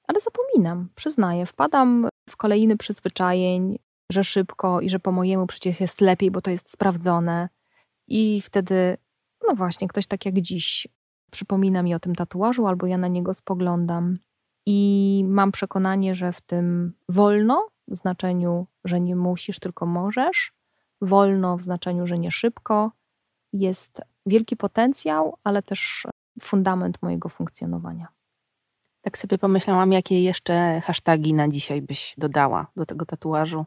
[0.08, 1.46] ale zapominam, przyznaję.
[1.46, 3.80] Wpadam w kolejny przyzwyczajeń,
[4.12, 7.50] że szybko i że po mojemu przecież jest lepiej, bo to jest sprawdzone.
[8.08, 8.98] I wtedy,
[9.48, 10.88] no właśnie, ktoś tak jak dziś
[11.34, 14.18] przypomina mi o tym tatuażu, albo ja na niego spoglądam.
[14.66, 20.54] I mam przekonanie, że w tym wolno, w znaczeniu, że nie musisz, tylko możesz,
[21.02, 22.92] wolno w znaczeniu, że nie szybko,
[23.54, 26.08] jest wielki potencjał, ale też
[26.42, 28.08] fundament mojego funkcjonowania.
[29.02, 33.66] Tak sobie pomyślałam, jakie jeszcze hasztagi na dzisiaj byś dodała do tego tatuażu?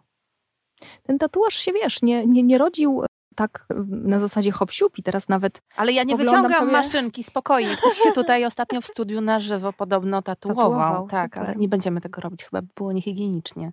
[1.03, 3.03] Ten tatuaż się, wiesz, nie, nie, nie rodził
[3.37, 5.63] tak na zasadzie hop i teraz nawet.
[5.77, 6.73] Ale ja nie wyciągam sobie...
[6.73, 7.77] maszynki, spokojnie.
[7.77, 10.71] Ktoś się tutaj ostatnio w studiu na żywo podobno tatuował.
[10.71, 11.49] tatuował tak, super.
[11.49, 13.73] ale nie będziemy tego robić, chyba by było niehigienicznie.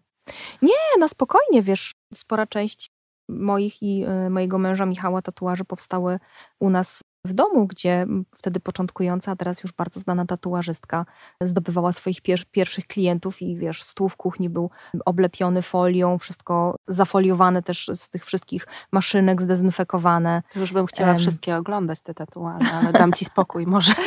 [0.62, 2.92] Nie, na spokojnie, wiesz, spora część
[3.30, 6.20] moich i y, mojego męża Michała tatuaży powstały
[6.60, 8.06] u nas w domu, gdzie
[8.36, 11.06] wtedy początkująca, a teraz już bardzo znana tatuażystka
[11.42, 14.70] zdobywała swoich pier pierwszych klientów i wiesz, stół w kuchni był
[15.06, 20.44] oblepiony folią, wszystko zafoliowane też z tych wszystkich maszynek, zdezynfekowane.
[20.54, 21.20] To już bym chciała um.
[21.20, 23.94] wszystkie oglądać te tatuaże, ale dam ci spokój może.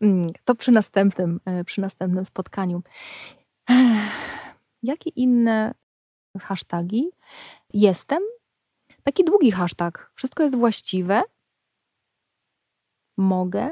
[0.00, 2.82] Mm, to przy następnym, e, przy następnym spotkaniu.
[4.82, 5.74] Jakie inne
[6.40, 7.10] hasztagi?
[7.72, 8.22] Jestem.
[9.02, 10.10] Taki długi hashtag.
[10.14, 11.22] Wszystko jest właściwe
[13.20, 13.70] mogę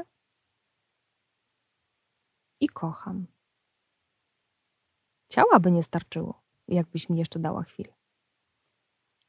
[2.59, 3.27] i kocham.
[5.29, 7.93] Ciała by nie starczyło, jakbyś mi jeszcze dała chwilę.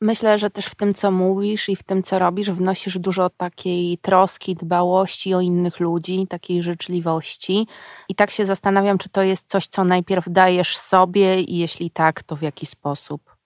[0.03, 3.99] Myślę, że też w tym, co mówisz i w tym, co robisz, wnosisz dużo takiej
[3.99, 7.67] troski, dbałości o innych ludzi, takiej życzliwości.
[8.09, 12.23] I tak się zastanawiam, czy to jest coś, co najpierw dajesz sobie, i jeśli tak,
[12.23, 13.37] to w jaki sposób?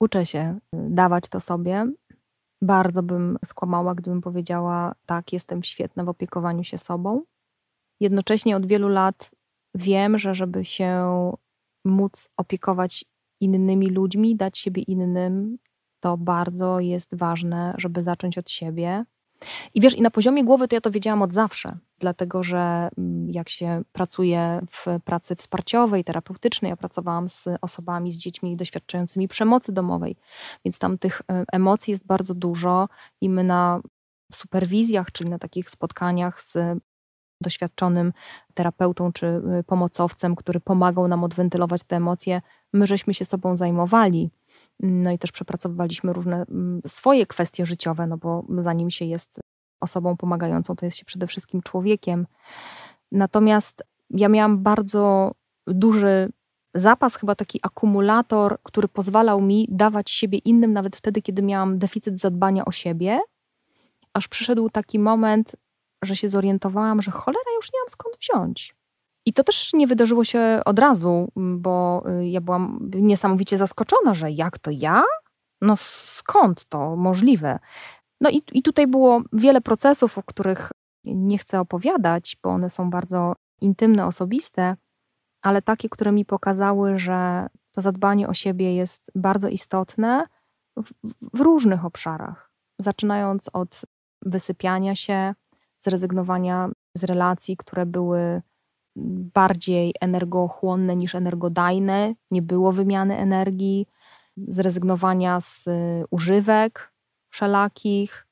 [0.00, 1.92] Uczę się dawać to sobie,
[2.66, 7.22] bardzo bym skłamała, gdybym powiedziała: Tak, jestem świetna w opiekowaniu się sobą.
[8.00, 9.30] Jednocześnie od wielu lat
[9.74, 11.06] wiem, że żeby się
[11.84, 13.04] móc opiekować
[13.40, 15.58] innymi ludźmi, dać siebie innym,
[16.00, 19.04] to bardzo jest ważne, żeby zacząć od siebie,
[19.74, 23.30] i wiesz, i na poziomie głowy to ja to wiedziałam od zawsze, dlatego że mm,
[23.30, 29.72] jak się pracuje w pracy wsparciowej, terapeutycznej, ja pracowałam z osobami, z dziećmi doświadczającymi przemocy
[29.72, 30.16] domowej,
[30.64, 32.88] więc tam tych e, emocji jest bardzo dużo
[33.20, 33.80] i my na
[34.32, 36.58] superwizjach, czyli na takich spotkaniach z
[37.40, 38.12] doświadczonym
[38.54, 42.42] terapeutą czy y, pomocowcem, który pomagał nam odwentylować te emocje,
[42.72, 44.30] my żeśmy się sobą zajmowali.
[44.80, 49.40] No i też przepracowywaliśmy różne mm, swoje kwestie życiowe, no bo zanim się jest
[49.80, 52.26] osobą pomagającą, to jest się przede wszystkim człowiekiem.
[53.12, 55.32] Natomiast ja miałam bardzo
[55.66, 56.28] duży
[56.74, 62.20] zapas, chyba taki akumulator, który pozwalał mi dawać siebie innym, nawet wtedy, kiedy miałam deficyt
[62.20, 63.20] zadbania o siebie,
[64.14, 65.56] aż przyszedł taki moment,
[66.02, 68.76] że się zorientowałam, że cholera już nie mam skąd wziąć.
[69.26, 74.30] I to też nie wydarzyło się od razu, bo y, ja byłam niesamowicie zaskoczona, że
[74.30, 75.04] jak to ja?
[75.60, 77.58] No skąd to możliwe?
[78.20, 80.72] No i, i tutaj było wiele procesów, o których
[81.04, 84.76] nie chcę opowiadać, bo one są bardzo intymne, osobiste,
[85.42, 90.26] ale takie, które mi pokazały, że to zadbanie o siebie jest bardzo istotne
[90.76, 90.90] w,
[91.34, 92.50] w różnych obszarach.
[92.78, 93.82] Zaczynając od
[94.22, 95.34] wysypiania się,
[95.78, 98.42] zrezygnowania z relacji, które były
[99.34, 103.86] bardziej energochłonne niż energodajne, nie było wymiany energii,
[104.36, 105.68] zrezygnowania z
[106.10, 106.92] używek
[107.28, 108.26] wszelakich,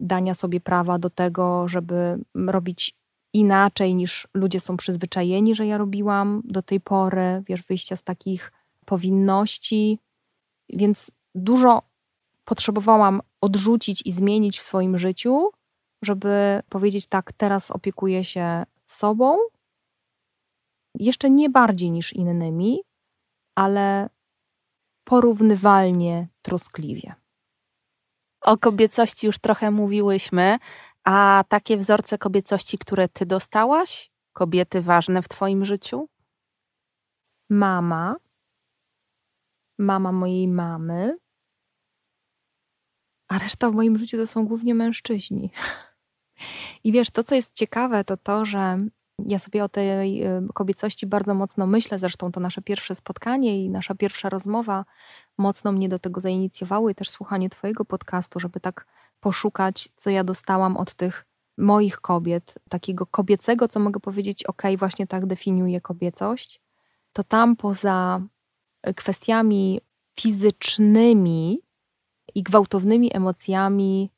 [0.00, 2.94] dania sobie prawa do tego, żeby robić
[3.32, 8.52] inaczej niż ludzie są przyzwyczajeni, że ja robiłam do tej pory, wiesz, wyjścia z takich
[8.84, 9.98] powinności.
[10.68, 11.82] Więc dużo
[12.44, 15.50] potrzebowałam odrzucić i zmienić w swoim życiu,
[16.02, 19.38] żeby powiedzieć tak, teraz opiekuję się sobą,
[20.98, 22.80] jeszcze nie bardziej niż innymi,
[23.54, 24.08] ale
[25.04, 27.14] porównywalnie troskliwie.
[28.40, 30.58] O kobiecości już trochę mówiłyśmy,
[31.04, 36.08] a takie wzorce kobiecości, które ty dostałaś, kobiety ważne w twoim życiu?
[37.50, 38.16] Mama,
[39.78, 41.18] mama mojej mamy,
[43.28, 45.50] a reszta w moim życiu to są głównie mężczyźni.
[46.84, 48.78] I wiesz, to co jest ciekawe, to to, że
[49.26, 53.70] ja sobie o tej y, kobiecości bardzo mocno myślę, zresztą to nasze pierwsze spotkanie i
[53.70, 54.84] nasza pierwsza rozmowa
[55.38, 58.86] mocno mnie do tego zainicjowały, też słuchanie Twojego podcastu, żeby tak
[59.20, 61.24] poszukać, co ja dostałam od tych
[61.58, 66.60] moich kobiet, takiego kobiecego, co mogę powiedzieć, ok, właśnie tak definiuje kobiecość,
[67.12, 68.20] to tam poza
[68.96, 69.80] kwestiami
[70.20, 71.62] fizycznymi
[72.34, 74.10] i gwałtownymi emocjami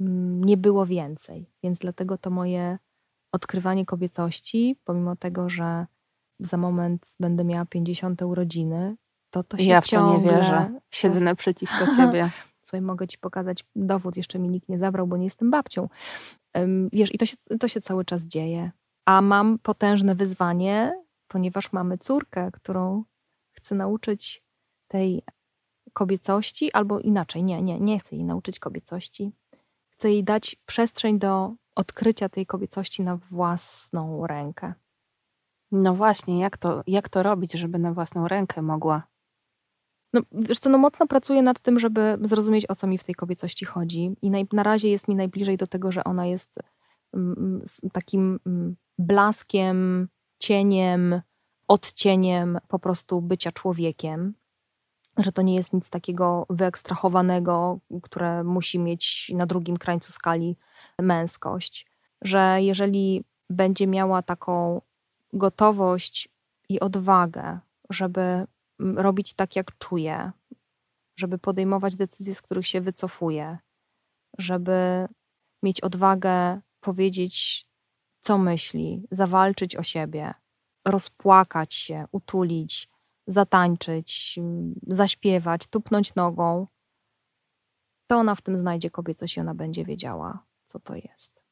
[0.00, 1.50] mm, nie było więcej.
[1.62, 2.78] Więc dlatego to moje
[3.32, 5.86] odkrywanie kobiecości, pomimo tego, że
[6.40, 8.96] za moment będę miała 50 urodziny,
[9.30, 10.18] to to się ja w ciągle...
[10.18, 10.70] to nie wierzę.
[10.90, 12.30] Siedzę naprzeciwko ciebie.
[12.62, 15.88] Słuchaj, mogę ci pokazać dowód, jeszcze mi nikt nie zabrał, bo nie jestem babcią.
[16.92, 18.70] Wiesz, i to się, to się cały czas dzieje.
[19.04, 23.04] A mam potężne wyzwanie, ponieważ mamy córkę, którą
[23.52, 24.42] chcę nauczyć
[24.88, 25.22] tej
[25.92, 29.32] kobiecości, albo inaczej, nie, nie, nie chcę jej nauczyć kobiecości.
[29.90, 34.74] Chcę jej dać przestrzeń do odkrycia tej kobiecości na własną rękę.
[35.72, 39.02] No właśnie, jak to, jak to robić, żeby na własną rękę mogła?
[40.12, 43.14] No, wiesz co, no mocno pracuję nad tym, żeby zrozumieć, o co mi w tej
[43.14, 44.16] kobiecości chodzi.
[44.22, 46.58] I naj, na razie jest mi najbliżej do tego, że ona jest
[47.14, 47.62] mm,
[47.92, 50.08] takim mm, blaskiem,
[50.38, 51.22] cieniem,
[51.68, 54.34] odcieniem po prostu bycia człowiekiem.
[55.18, 60.56] Że to nie jest nic takiego wyekstrahowanego, które musi mieć na drugim krańcu skali
[60.98, 61.86] męskość.
[62.22, 64.80] Że jeżeli będzie miała taką
[65.32, 66.28] gotowość
[66.68, 67.58] i odwagę,
[67.90, 68.46] żeby
[68.78, 70.32] robić tak, jak czuje,
[71.16, 73.58] żeby podejmować decyzje, z których się wycofuje,
[74.38, 75.08] żeby
[75.62, 77.64] mieć odwagę powiedzieć,
[78.20, 80.34] co myśli, zawalczyć o siebie,
[80.84, 82.88] rozpłakać się, utulić,
[83.26, 84.38] zatańczyć,
[84.86, 86.66] zaśpiewać, tupnąć nogą,
[88.06, 91.42] to ona w tym znajdzie kobiecość i ona będzie wiedziała, co to jest.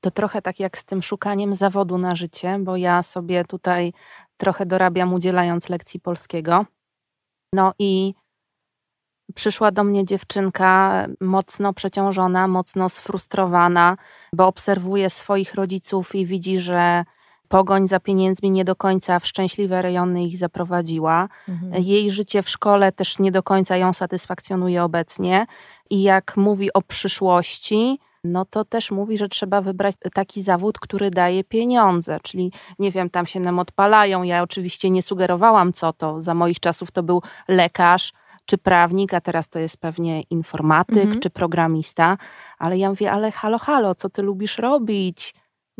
[0.00, 3.92] To trochę tak jak z tym szukaniem zawodu na życie, bo ja sobie tutaj
[4.36, 6.66] trochę dorabiam udzielając lekcji polskiego.
[7.52, 8.14] No i
[9.34, 13.96] przyszła do mnie dziewczynka mocno przeciążona, mocno sfrustrowana,
[14.32, 17.04] bo obserwuje swoich rodziców i widzi, że
[17.48, 21.28] pogoń za pieniędzmi nie do końca w szczęśliwe rejony ich zaprowadziła.
[21.48, 21.82] Mhm.
[21.84, 25.46] Jej życie w szkole też nie do końca ją satysfakcjonuje obecnie.
[25.90, 31.10] I jak mówi o przyszłości, no to też mówi, że trzeba wybrać taki zawód, który
[31.10, 34.22] daje pieniądze, czyli nie wiem, tam się nam odpalają.
[34.22, 36.20] Ja oczywiście nie sugerowałam, co to.
[36.20, 38.12] Za moich czasów to był lekarz
[38.46, 41.20] czy prawnik, a teraz to jest pewnie informatyk mhm.
[41.20, 42.18] czy programista,
[42.58, 45.34] ale ja mówię, ale halo, halo, co ty lubisz robić?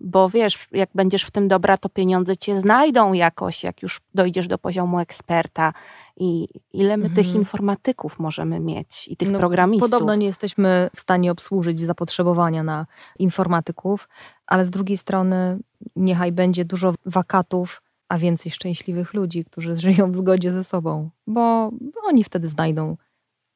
[0.05, 4.46] Bo wiesz, jak będziesz w tym dobra, to pieniądze cię znajdą jakoś, jak już dojdziesz
[4.46, 5.72] do poziomu eksperta.
[6.16, 7.14] I ile my mhm.
[7.14, 9.90] tych informatyków możemy mieć i tych no, programistów?
[9.90, 12.86] Podobno nie jesteśmy w stanie obsłużyć zapotrzebowania na
[13.18, 14.09] informatyków,
[14.46, 15.59] ale z drugiej strony
[15.96, 21.70] niechaj będzie dużo wakatów, a więcej szczęśliwych ludzi, którzy żyją w zgodzie ze sobą, bo
[22.05, 22.96] oni wtedy znajdą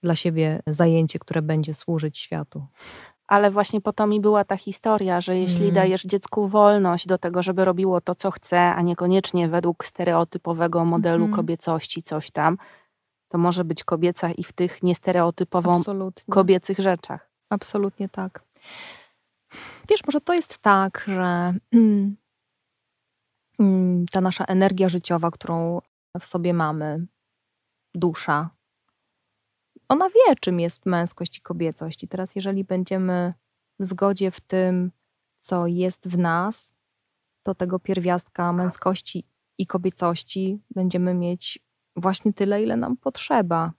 [0.02, 2.66] dla siebie zajęcie, które będzie służyć światu
[3.26, 5.74] ale właśnie po to mi była ta historia, że jeśli mm.
[5.74, 11.24] dajesz dziecku wolność do tego, żeby robiło to, co chce, a niekoniecznie według stereotypowego modelu
[11.24, 11.36] mm.
[11.36, 12.58] kobiecości coś tam,
[13.28, 16.32] to może być kobieca i w tych niestereotypowo Absolutnie.
[16.32, 17.30] kobiecych rzeczach.
[17.50, 18.42] Absolutnie tak.
[19.88, 21.54] Wiesz, może to jest tak, że
[23.58, 25.80] mm, ta nasza energia życiowa, którą
[26.20, 27.06] w sobie mamy,
[27.94, 28.50] dusza,
[29.88, 32.04] ona wie, czym jest męskość i kobiecość.
[32.04, 33.34] I teraz, jeżeli będziemy
[33.78, 34.92] w zgodzie w tym,
[35.40, 36.74] co jest w nas,
[37.42, 39.24] to tego pierwiastka męskości
[39.58, 41.58] i kobiecości będziemy mieć
[41.96, 43.72] właśnie tyle, ile nam potrzeba.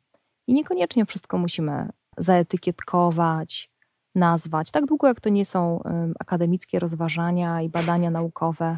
[0.48, 3.72] I niekoniecznie wszystko musimy zaetykietkować,
[4.16, 4.72] nazwać.
[4.72, 5.84] Tak długo, jak to nie są
[6.20, 8.78] akademickie rozważania i badania naukowe,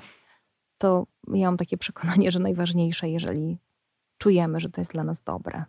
[0.77, 3.57] to ja mam takie przekonanie, że najważniejsze, jeżeli
[4.17, 5.63] czujemy, że to jest dla nas dobre.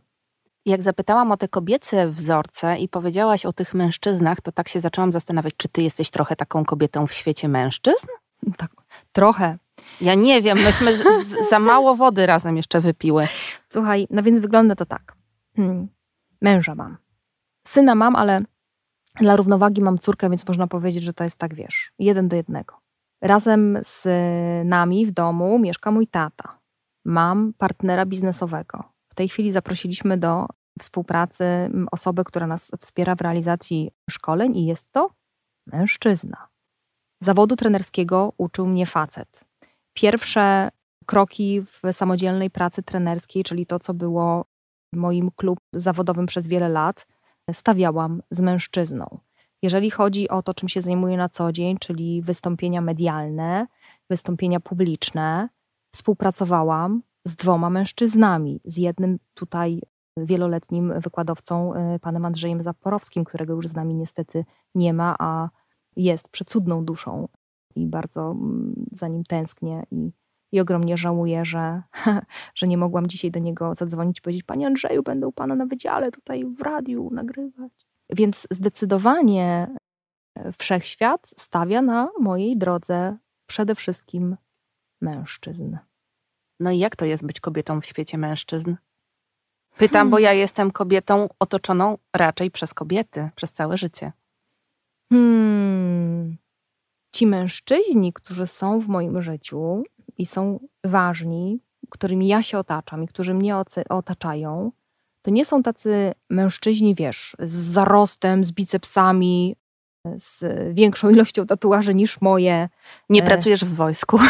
[0.68, 5.12] Jak zapytałam o te kobiece wzorce i powiedziałaś o tych mężczyznach, to tak się zaczęłam
[5.12, 8.06] zastanawiać, czy ty jesteś trochę taką kobietą w świecie mężczyzn?
[8.56, 8.70] Tak,
[9.12, 9.58] trochę.
[10.00, 13.28] Ja nie wiem, myśmy z, z, za mało wody razem jeszcze wypiły.
[13.68, 15.16] Słuchaj, no więc wygląda to tak.
[15.56, 15.88] Hmm.
[16.42, 16.96] Męża mam.
[17.66, 18.42] Syna mam, ale
[19.20, 22.74] dla równowagi mam córkę, więc można powiedzieć, że to jest tak, wiesz, jeden do jednego.
[23.22, 24.06] Razem z
[24.68, 26.58] nami w domu mieszka mój tata.
[27.04, 28.84] Mam partnera biznesowego.
[29.08, 30.46] W tej chwili zaprosiliśmy do
[30.78, 31.44] współpracy
[31.92, 35.10] osobę, która nas wspiera w realizacji szkoleń i jest to
[35.66, 36.48] mężczyzna.
[37.22, 39.44] Zawodu trenerskiego uczył mnie facet.
[39.94, 40.68] Pierwsze
[41.06, 44.44] kroki w samodzielnej pracy trenerskiej, czyli to, co było
[44.94, 47.06] moim klub zawodowym przez wiele lat,
[47.52, 49.18] stawiałam z mężczyzną.
[49.62, 53.66] Jeżeli chodzi o to, czym się zajmuję na co dzień, czyli wystąpienia medialne,
[54.10, 55.48] wystąpienia publiczne,
[55.94, 58.60] współpracowałam z dwoma mężczyznami.
[58.64, 59.80] Z jednym tutaj
[60.26, 64.44] wieloletnim wykładowcą, y, panem Andrzejem Zaporowskim, którego już z nami niestety
[64.74, 65.48] nie ma, a
[65.96, 67.28] jest przecudną duszą
[67.76, 70.12] i bardzo mm, za nim tęsknię i,
[70.52, 71.82] i ogromnie żałuję, że,
[72.54, 75.66] że nie mogłam dzisiaj do niego zadzwonić i powiedzieć: Panie Andrzeju, będę u pana na
[75.66, 77.72] wydziale tutaj w radiu nagrywać.
[78.10, 79.74] Więc zdecydowanie
[80.38, 83.16] e, wszechświat stawia na mojej drodze
[83.46, 84.36] przede wszystkim
[85.00, 85.76] mężczyzn.
[86.60, 88.74] No i jak to jest być kobietą w świecie mężczyzn?
[89.78, 90.10] Pytam, hmm.
[90.10, 94.12] bo ja jestem kobietą otoczoną raczej przez kobiety przez całe życie.
[95.12, 96.36] Hmm.
[97.12, 99.82] Ci mężczyźni, którzy są w moim życiu
[100.18, 101.60] i są ważni,
[101.90, 103.56] którymi ja się otaczam i którzy mnie
[103.88, 104.72] otaczają,
[105.22, 109.56] to nie są tacy mężczyźni, wiesz, z zarostem, z bicepsami,
[110.16, 110.44] z
[110.74, 112.68] większą ilością tatuaży niż moje.
[113.08, 114.18] Nie e, pracujesz w wojsku.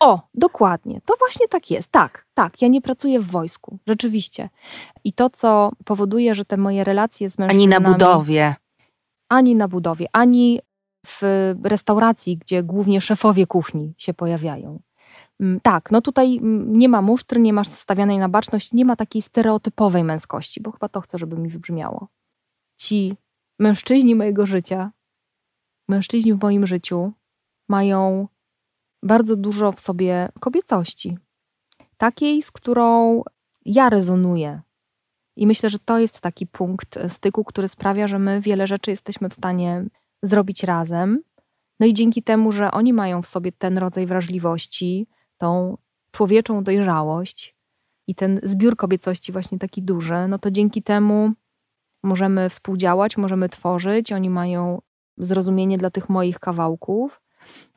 [0.00, 1.00] O, dokładnie.
[1.04, 1.90] To właśnie tak jest.
[1.90, 2.62] Tak, tak.
[2.62, 3.78] Ja nie pracuję w wojsku.
[3.86, 4.48] Rzeczywiście.
[5.04, 7.74] I to, co powoduje, że te moje relacje z mężczyznami...
[7.74, 8.54] Ani na budowie.
[9.28, 10.60] Ani na budowie, ani
[11.06, 14.80] w restauracji, gdzie głównie szefowie kuchni się pojawiają.
[15.40, 18.96] Mm, tak, no tutaj mm, nie ma musztry, nie ma stawianej na baczność, nie ma
[18.96, 22.08] takiej stereotypowej męskości, bo chyba to chcę, żeby mi wybrzmiało.
[22.80, 23.16] Ci
[23.58, 24.90] mężczyźni mojego życia,
[25.88, 27.12] mężczyźni w moim życiu
[27.68, 28.28] mają
[29.02, 31.18] bardzo dużo w sobie kobiecości.
[31.96, 33.22] Takiej, z którą
[33.64, 34.60] ja rezonuję.
[35.36, 39.28] I myślę, że to jest taki punkt styku, który sprawia, że my wiele rzeczy jesteśmy
[39.28, 39.84] w stanie
[40.22, 41.22] zrobić razem.
[41.80, 45.06] No i dzięki temu, że oni mają w sobie ten rodzaj wrażliwości,
[45.38, 45.78] tą
[46.10, 47.56] człowieczą dojrzałość
[48.06, 51.32] i ten zbiór kobiecości właśnie taki duży, no to dzięki temu
[52.02, 54.12] możemy współdziałać, możemy tworzyć.
[54.12, 54.80] Oni mają
[55.18, 57.20] zrozumienie dla tych moich kawałków,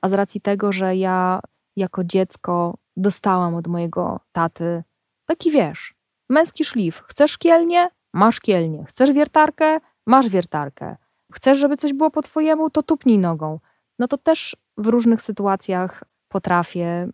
[0.01, 1.39] a z racji tego, że ja
[1.75, 4.83] jako dziecko dostałam od mojego taty
[5.25, 5.93] taki wiesz,
[6.29, 7.03] męski szlif.
[7.07, 7.89] Chcesz kielnie?
[8.13, 8.85] Masz kielnie.
[8.85, 9.79] Chcesz wiertarkę?
[10.07, 10.95] Masz wiertarkę.
[11.33, 12.69] Chcesz, żeby coś było po twojemu?
[12.69, 13.59] To tupnij nogą.
[13.99, 17.09] No to też w różnych sytuacjach potrafię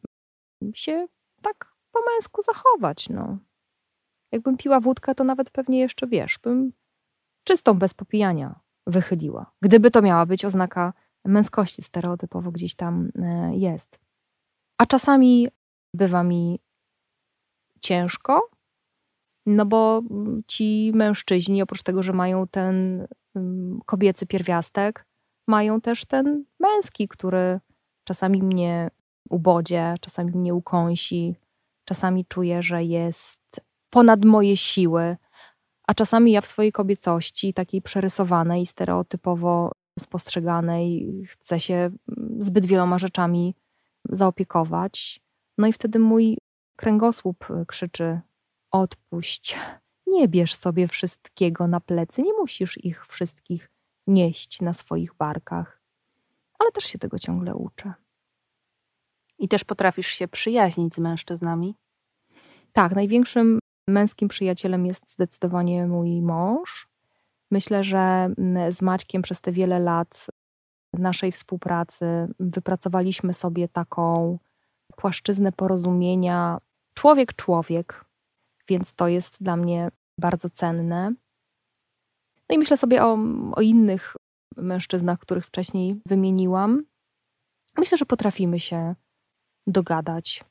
[0.74, 1.08] się
[1.42, 3.10] tak po męsku zachować.
[3.10, 3.38] No.
[4.32, 6.74] Jakbym piła wódkę, to nawet pewnie jeszcze wiesz, bym
[7.44, 9.52] czystą bez popijania wychyliła.
[9.62, 10.94] Gdyby to miała być oznaka
[11.26, 14.00] męskości, stereotypowo gdzieś tam e, jest.
[14.78, 15.48] A czasami
[15.94, 16.60] bywa mi
[17.82, 18.50] ciężko,
[19.46, 20.02] no bo
[20.48, 25.06] ci mężczyźni, oprócz tego, że mają ten mm, kobiecy pierwiastek,
[25.48, 27.60] mają też ten męski, który
[28.04, 28.90] czasami mnie
[29.30, 31.36] ubodzie, czasami mnie ukąsi,
[31.86, 35.18] czasami czuję, że jest ponad moje siły,
[35.88, 41.98] a czasami ja w swojej kobiecości, takiej przerysowanej, stereotypowo spostrzeganej, chcę się mm,
[42.40, 43.56] zbyt wieloma rzeczami
[44.10, 45.22] zaopiekować.
[45.58, 46.38] No i wtedy mój
[46.76, 48.20] kręgosłup y, krzyczy:
[48.72, 49.58] odpuść,
[50.08, 53.72] nie bierz sobie wszystkiego na plecy, nie musisz ich wszystkich
[54.08, 55.82] nieść na swoich barkach.
[56.60, 57.94] Ale też się tego ciągle uczę.
[59.40, 61.76] I też potrafisz się przyjaźnić z mężczyznami?
[62.74, 66.88] Tak, największym męskim przyjacielem jest zdecydowanie mój mąż.
[67.52, 70.28] Myślę, że mm, z Maćkiem przez te wiele lat
[70.94, 72.06] naszej współpracy
[72.40, 74.38] wypracowaliśmy sobie taką
[74.96, 76.58] płaszczyznę porozumienia
[76.94, 78.06] człowiek-człowiek,
[78.70, 81.14] więc to jest dla mnie bardzo cenne.
[82.50, 83.18] No i myślę sobie o,
[83.52, 84.16] o innych
[84.58, 86.86] mężczyznach, których wcześniej wymieniłam.
[87.78, 88.96] Myślę, że potrafimy się
[89.68, 90.44] dogadać.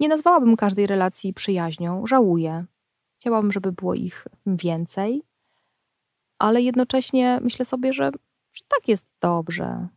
[0.00, 2.64] Nie nazwałabym każdej relacji przyjaźnią, żałuję.
[3.20, 5.22] Chciałabym, żeby było ich więcej,
[6.38, 8.10] ale jednocześnie myślę sobie, że,
[8.52, 9.88] że tak jest dobrze,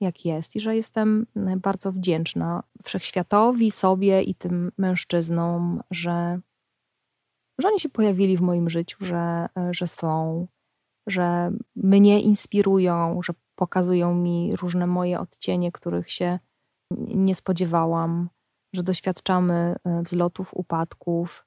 [0.00, 6.40] jak jest, i że jestem bardzo wdzięczna wszechświatowi, sobie i tym mężczyznom, że,
[7.58, 10.46] że oni się pojawili w moim życiu, że, że są,
[11.06, 16.38] że mnie inspirują, że pokazują mi różne moje odcienie, których się
[17.00, 18.28] nie spodziewałam,
[18.72, 21.46] że doświadczamy e, wzlotów, upadków,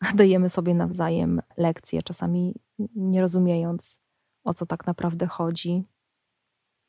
[0.14, 2.54] dajemy sobie nawzajem lekcje, czasami
[2.96, 4.00] nie rozumiejąc,
[4.44, 5.84] o co tak naprawdę chodzi.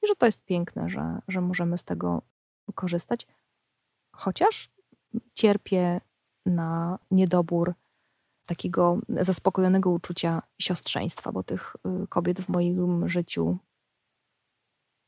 [0.03, 2.21] I że to jest piękne, że, że możemy z tego
[2.75, 3.27] korzystać,
[4.15, 4.69] chociaż
[5.33, 6.01] cierpię
[6.45, 7.73] na niedobór
[8.45, 13.57] takiego zaspokojonego uczucia siostrzeństwa, bo tych y, kobiet w moim życiu,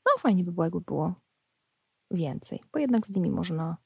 [0.06, 1.14] no fajnie by było, jakby było
[2.12, 3.78] więcej, bo jednak z nimi można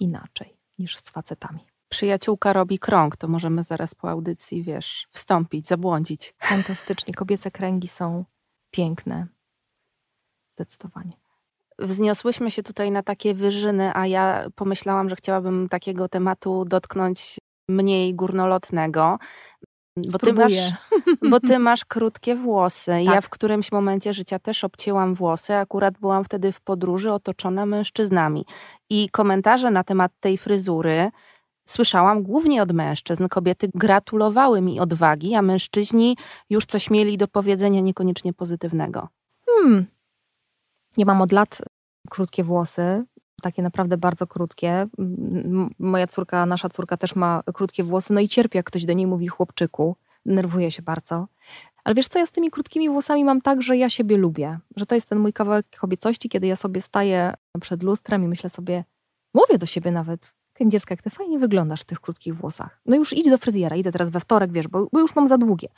[0.00, 1.66] inaczej niż z facetami.
[1.88, 6.34] Przyjaciółka robi krąg, to możemy zaraz po audycji, wiesz, wstąpić, zabłądzić.
[6.38, 7.14] Fantastycznie.
[7.14, 8.24] Kobiece kręgi są
[8.70, 9.26] piękne.
[10.56, 11.12] Zdecydowanie.
[11.78, 17.38] Wzniosłyśmy się tutaj na takie wyżyny, a ja pomyślałam, że chciałabym takiego tematu dotknąć
[17.68, 19.18] mniej górnolotnego.
[19.96, 20.52] Bo ty, masz,
[21.30, 22.90] bo ty masz krótkie włosy.
[22.90, 23.04] Tak.
[23.14, 25.54] Ja w którymś momencie życia też obcięłam włosy.
[25.54, 28.46] Akurat byłam wtedy w podróży otoczona mężczyznami.
[28.90, 31.10] I komentarze na temat tej fryzury
[31.68, 33.28] słyszałam głównie od mężczyzn.
[33.28, 36.16] Kobiety gratulowały mi odwagi, a mężczyźni
[36.50, 39.08] już coś mieli do powiedzenia niekoniecznie pozytywnego.
[39.46, 39.86] Hmm.
[40.96, 41.62] Ja mam od lat
[42.10, 43.04] krótkie włosy,
[43.42, 44.86] takie naprawdę bardzo krótkie.
[45.78, 49.06] Moja córka, nasza córka też ma krótkie włosy, no i cierpi, jak ktoś do niej
[49.06, 49.96] mówi chłopczyku.
[50.24, 51.28] Nerwuje się bardzo.
[51.84, 54.58] Ale wiesz co, ja z tymi krótkimi włosami mam tak, że ja siebie lubię.
[54.76, 58.50] Że to jest ten mój kawałek kobiecości, kiedy ja sobie staję przed lustrem i myślę
[58.50, 58.84] sobie,
[59.34, 62.80] mówię do siebie nawet, Kędzierska, jak ty fajnie wyglądasz w tych krótkich włosach.
[62.86, 65.38] No już idź do fryzjera, idę teraz we wtorek, wiesz, bo, bo, już mam za
[65.38, 65.68] długie.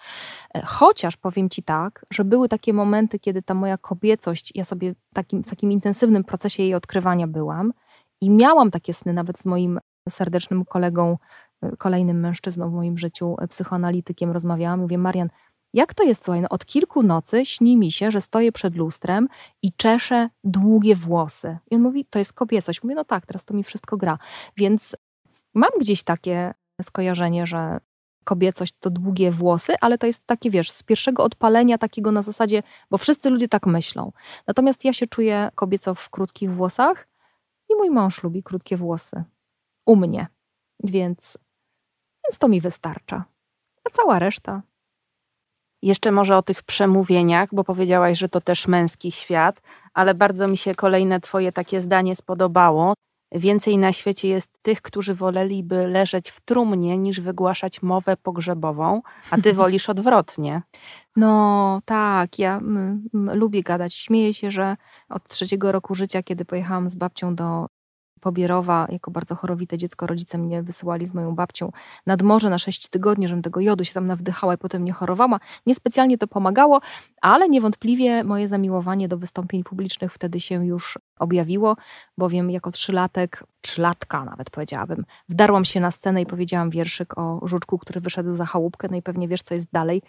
[0.54, 4.94] E, chociaż powiem ci tak, że były takie momenty, kiedy ta moja kobiecość, ja sobie
[5.12, 7.72] takim, w takim intensywnym procesie jej odkrywania byłam
[8.20, 11.18] i miałam takie sny nawet z moim serdecznym kolegą,
[11.62, 14.80] e, kolejnym mężczyzną w moim życiu, e, psychoanalitykiem rozmawiałam.
[14.80, 15.28] Mówię, Marian,
[15.74, 19.28] jak to jest, słuchaj, no od kilku nocy śni mi się, że stoję przed lustrem
[19.62, 21.58] i czeszę długie włosy.
[21.70, 22.82] I on mówi, to jest kobiecość.
[22.82, 24.18] Mówię, no tak, teraz to mi wszystko gra.
[24.56, 24.96] Więc
[25.54, 27.80] mam gdzieś takie skojarzenie, że
[28.24, 32.62] kobiecość to długie włosy, ale to jest takie, wiesz, z pierwszego odpalenia takiego na zasadzie,
[32.90, 34.12] bo wszyscy ludzie tak myślą.
[34.46, 37.08] Natomiast ja się czuję kobieco w krótkich włosach
[37.68, 39.24] i mój mąż lubi krótkie włosy.
[39.86, 40.26] U mnie.
[40.84, 41.38] Więc,
[42.26, 43.24] więc to mi wystarcza.
[43.84, 44.62] A cała reszta
[45.82, 49.60] jeszcze może o tych przemówieniach, bo powiedziałaś, że to też męski świat,
[49.94, 52.94] ale bardzo mi się kolejne Twoje takie zdanie spodobało.
[53.32, 59.38] Więcej na świecie jest tych, którzy woleliby leżeć w trumnie, niż wygłaszać mowę pogrzebową, a
[59.38, 60.62] ty wolisz odwrotnie.
[61.16, 63.94] No tak, ja m, m, lubię gadać.
[63.94, 64.76] Śmieję się, że
[65.08, 67.66] od trzeciego roku życia, kiedy pojechałam z babcią do
[68.18, 71.72] Pobierowa, jako bardzo chorowite dziecko, rodzice mnie wysyłali z moją babcią
[72.06, 75.40] nad morze na 6 tygodni, żebym tego jodu się tam nawdychała i potem nie chorowała.
[75.66, 76.80] Niespecjalnie to pomagało,
[77.20, 81.76] ale niewątpliwie moje zamiłowanie do wystąpień publicznych wtedy się już objawiło,
[82.18, 87.78] bowiem jako trzylatek, trzylatka nawet powiedziałabym, wdarłam się na scenę i powiedziałam wierszyk o żuczku,
[87.78, 90.02] który wyszedł za chałupkę, no i pewnie wiesz, co jest dalej.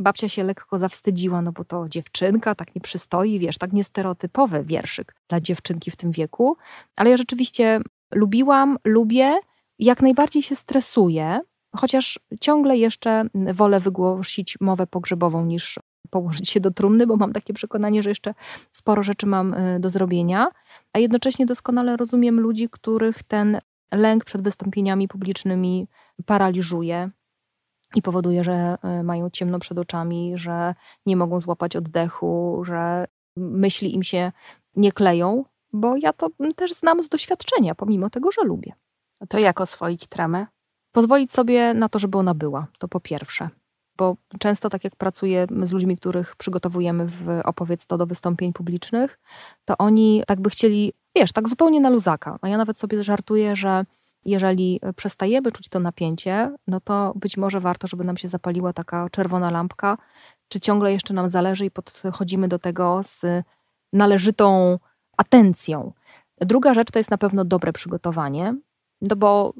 [0.00, 5.14] Babcia się lekko zawstydziła, no bo to dziewczynka, tak nie przystoi, wiesz, tak niestereotypowy wierszyk
[5.28, 6.56] dla dziewczynki w tym wieku.
[6.96, 7.80] Ale ja rzeczywiście
[8.14, 9.38] lubiłam, lubię,
[9.78, 11.40] jak najbardziej się stresuję,
[11.76, 15.78] chociaż ciągle jeszcze wolę wygłosić mowę pogrzebową niż
[16.10, 18.34] położyć się do trumny, bo mam takie przekonanie, że jeszcze
[18.72, 20.48] sporo rzeczy mam y, do zrobienia,
[20.92, 23.58] a jednocześnie doskonale rozumiem ludzi, których ten
[23.92, 25.88] lęk przed wystąpieniami publicznymi
[26.26, 27.08] paraliżuje,
[27.94, 30.74] i powoduje, że e, mają ciemno przed oczami, że
[31.06, 33.04] nie mogą złapać oddechu, że
[33.36, 34.32] myśli im się
[34.76, 38.72] nie kleją, bo ja to też znam z doświadczenia, pomimo tego, że lubię.
[39.28, 40.46] To jak oswoić tremę?
[40.92, 43.48] Pozwolić sobie na to, żeby ona była, to po pierwsze.
[43.96, 49.18] Bo często, tak jak pracuję z ludźmi, których przygotowujemy w opowiedz to do wystąpień publicznych,
[49.64, 52.38] to oni tak by chcieli, wiesz, tak zupełnie na luzaka.
[52.42, 53.84] A ja nawet sobie żartuję, że
[54.24, 59.08] jeżeli przestajemy czuć to napięcie, no to być może warto, żeby nam się zapaliła taka
[59.10, 59.98] czerwona lampka,
[60.48, 63.24] czy ciągle jeszcze nam zależy i podchodzimy do tego z
[63.92, 64.78] należytą
[65.16, 65.92] atencją.
[66.40, 68.54] Druga rzecz to jest na pewno dobre przygotowanie,
[69.00, 69.54] no bo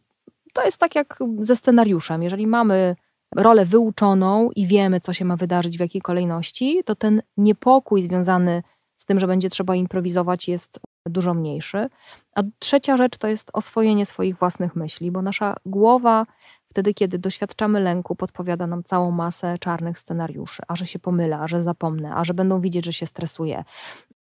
[0.53, 2.23] to jest tak jak ze scenariuszem.
[2.23, 2.97] Jeżeli mamy
[3.37, 8.63] rolę wyuczoną i wiemy, co się ma wydarzyć, w jakiej kolejności, to ten niepokój związany
[8.97, 11.89] z tym, że będzie trzeba improwizować, jest dużo mniejszy.
[12.35, 16.27] A trzecia rzecz to jest oswojenie swoich własnych myśli, bo nasza głowa
[16.69, 21.49] wtedy, kiedy doświadczamy lęku, podpowiada nam całą masę czarnych scenariuszy, a że się pomylę, a
[21.49, 23.65] że zapomnę, a że będą widzieć, że się stresuję,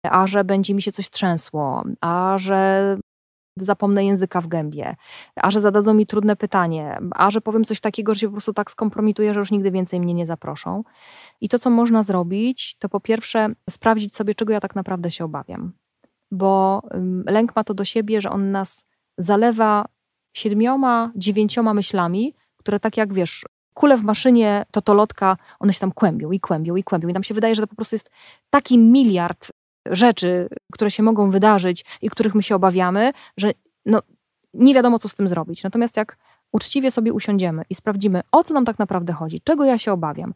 [0.02, 2.96] a że będzie mi się coś trzęsło, a że
[3.58, 4.96] zapomnę języka w gębie,
[5.36, 8.52] a że zadadzą mi trudne pytanie, a że powiem coś takiego, że się po prostu
[8.52, 10.84] tak skompromituję, że już nigdy więcej mnie nie zaproszą.
[11.40, 15.24] I to, co można zrobić, to po pierwsze sprawdzić sobie, czego ja tak naprawdę się
[15.24, 15.72] obawiam.
[16.34, 16.82] Bo
[17.26, 18.86] lęk ma to do siebie, że on nas
[19.18, 19.84] zalewa
[20.36, 26.32] siedmioma, dziewięcioma myślami, które tak jak wiesz, kule w maszynie, totolotka, one się tam kłębią
[26.32, 27.08] i kłębią i kłębią.
[27.08, 28.10] I nam się wydaje, że to po prostu jest
[28.50, 29.48] taki miliard
[29.90, 33.52] rzeczy, które się mogą wydarzyć i których my się obawiamy, że
[33.86, 34.00] no,
[34.54, 35.62] nie wiadomo, co z tym zrobić.
[35.62, 36.18] Natomiast jak
[36.52, 40.34] uczciwie sobie usiądziemy i sprawdzimy, o co nam tak naprawdę chodzi, czego ja się obawiam,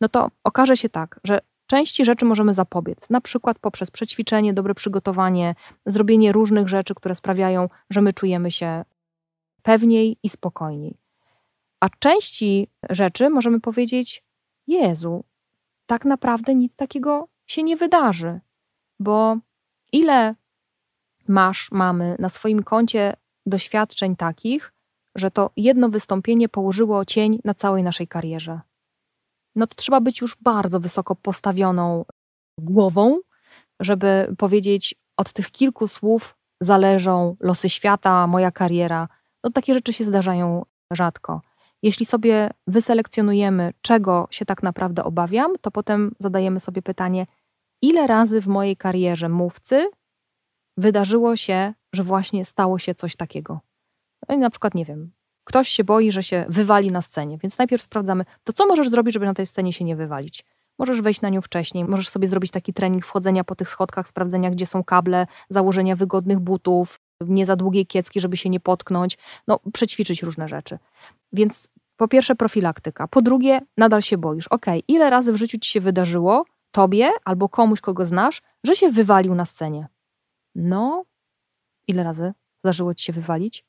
[0.00, 4.74] no to okaże się tak, że części rzeczy możemy zapobiec, na przykład poprzez przećwiczenie, dobre
[4.74, 5.54] przygotowanie,
[5.86, 8.84] zrobienie różnych rzeczy, które sprawiają, że my czujemy się
[9.62, 10.98] pewniej i spokojniej.
[11.80, 14.24] A części rzeczy możemy powiedzieć:
[14.66, 15.24] Jezu,
[15.86, 18.40] tak naprawdę nic takiego się nie wydarzy,
[19.00, 19.36] bo
[19.92, 20.34] ile
[21.28, 23.14] masz, mamy na swoim koncie
[23.46, 24.72] doświadczeń takich,
[25.14, 28.60] że to jedno wystąpienie położyło cień na całej naszej karierze.
[29.56, 32.04] No to trzeba być już bardzo wysoko postawioną
[32.60, 33.20] głową,
[33.80, 39.08] żeby powiedzieć: Od tych kilku słów zależą losy świata, moja kariera.
[39.44, 41.40] No takie rzeczy się zdarzają rzadko.
[41.82, 47.26] Jeśli sobie wyselekcjonujemy, czego się tak naprawdę obawiam, to potem zadajemy sobie pytanie,
[47.82, 49.90] ile razy w mojej karierze mówcy
[50.76, 53.60] wydarzyło się, że właśnie stało się coś takiego.
[54.28, 55.10] No i na przykład, nie wiem,
[55.48, 59.14] ktoś się boi, że się wywali na scenie, więc najpierw sprawdzamy, to co możesz zrobić,
[59.14, 60.44] żeby na tej scenie się nie wywalić.
[60.78, 64.50] Możesz wejść na nią wcześniej, możesz sobie zrobić taki trening wchodzenia po tych schodkach, sprawdzenia,
[64.50, 69.60] gdzie są kable, założenia wygodnych butów, nie za długiej kiecki, żeby się nie potknąć, no
[69.72, 70.78] przećwiczyć różne rzeczy.
[71.32, 74.48] Więc po pierwsze profilaktyka, po drugie nadal się boisz.
[74.48, 78.90] Ok, ile razy w życiu ci się wydarzyło, tobie albo komuś, kogo znasz, że się
[78.90, 79.88] wywalił na scenie?
[80.54, 81.04] No,
[81.86, 82.32] ile razy
[82.64, 83.64] zdarzyło ci się wywalić?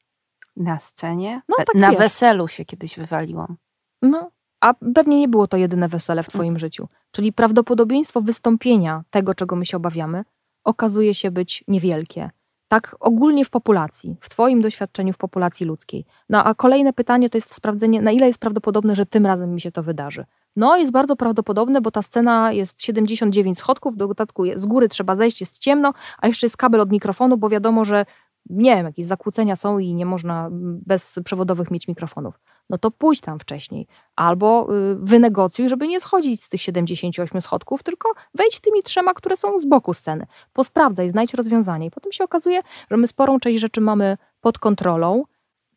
[0.59, 1.41] Na scenie?
[1.49, 1.99] No, tak na wiesz.
[1.99, 3.57] weselu się kiedyś wywaliłam.
[4.01, 4.31] No,
[4.61, 6.31] a pewnie nie było to jedyne wesele w Mm.
[6.31, 6.87] Twoim życiu.
[7.11, 10.23] Czyli prawdopodobieństwo wystąpienia tego, czego my się obawiamy,
[10.63, 12.29] okazuje się być niewielkie.
[12.67, 16.05] Tak ogólnie w populacji, w Twoim doświadczeniu w populacji ludzkiej.
[16.29, 19.61] No a kolejne pytanie to jest sprawdzenie, na ile jest prawdopodobne, że tym razem mi
[19.61, 20.25] się to wydarzy.
[20.55, 25.15] No, jest bardzo prawdopodobne, bo ta scena jest 79 schodków, do dodatku z góry trzeba
[25.15, 28.05] zejść, jest ciemno, a jeszcze jest kabel od mikrofonu, bo wiadomo, że
[28.49, 30.49] nie wiem, jakieś zakłócenia są i nie można
[30.85, 32.39] bez przewodowych mieć mikrofonów.
[32.69, 33.87] No to pójdź tam wcześniej.
[34.15, 39.35] Albo y, wynegocjuj, żeby nie schodzić z tych 78 schodków, tylko wejdź tymi trzema, które
[39.35, 40.25] są z boku sceny.
[40.53, 41.85] Posprawdzaj, znajdź rozwiązanie.
[41.85, 42.61] I potem się okazuje,
[42.91, 45.23] że my sporą część rzeczy mamy pod kontrolą.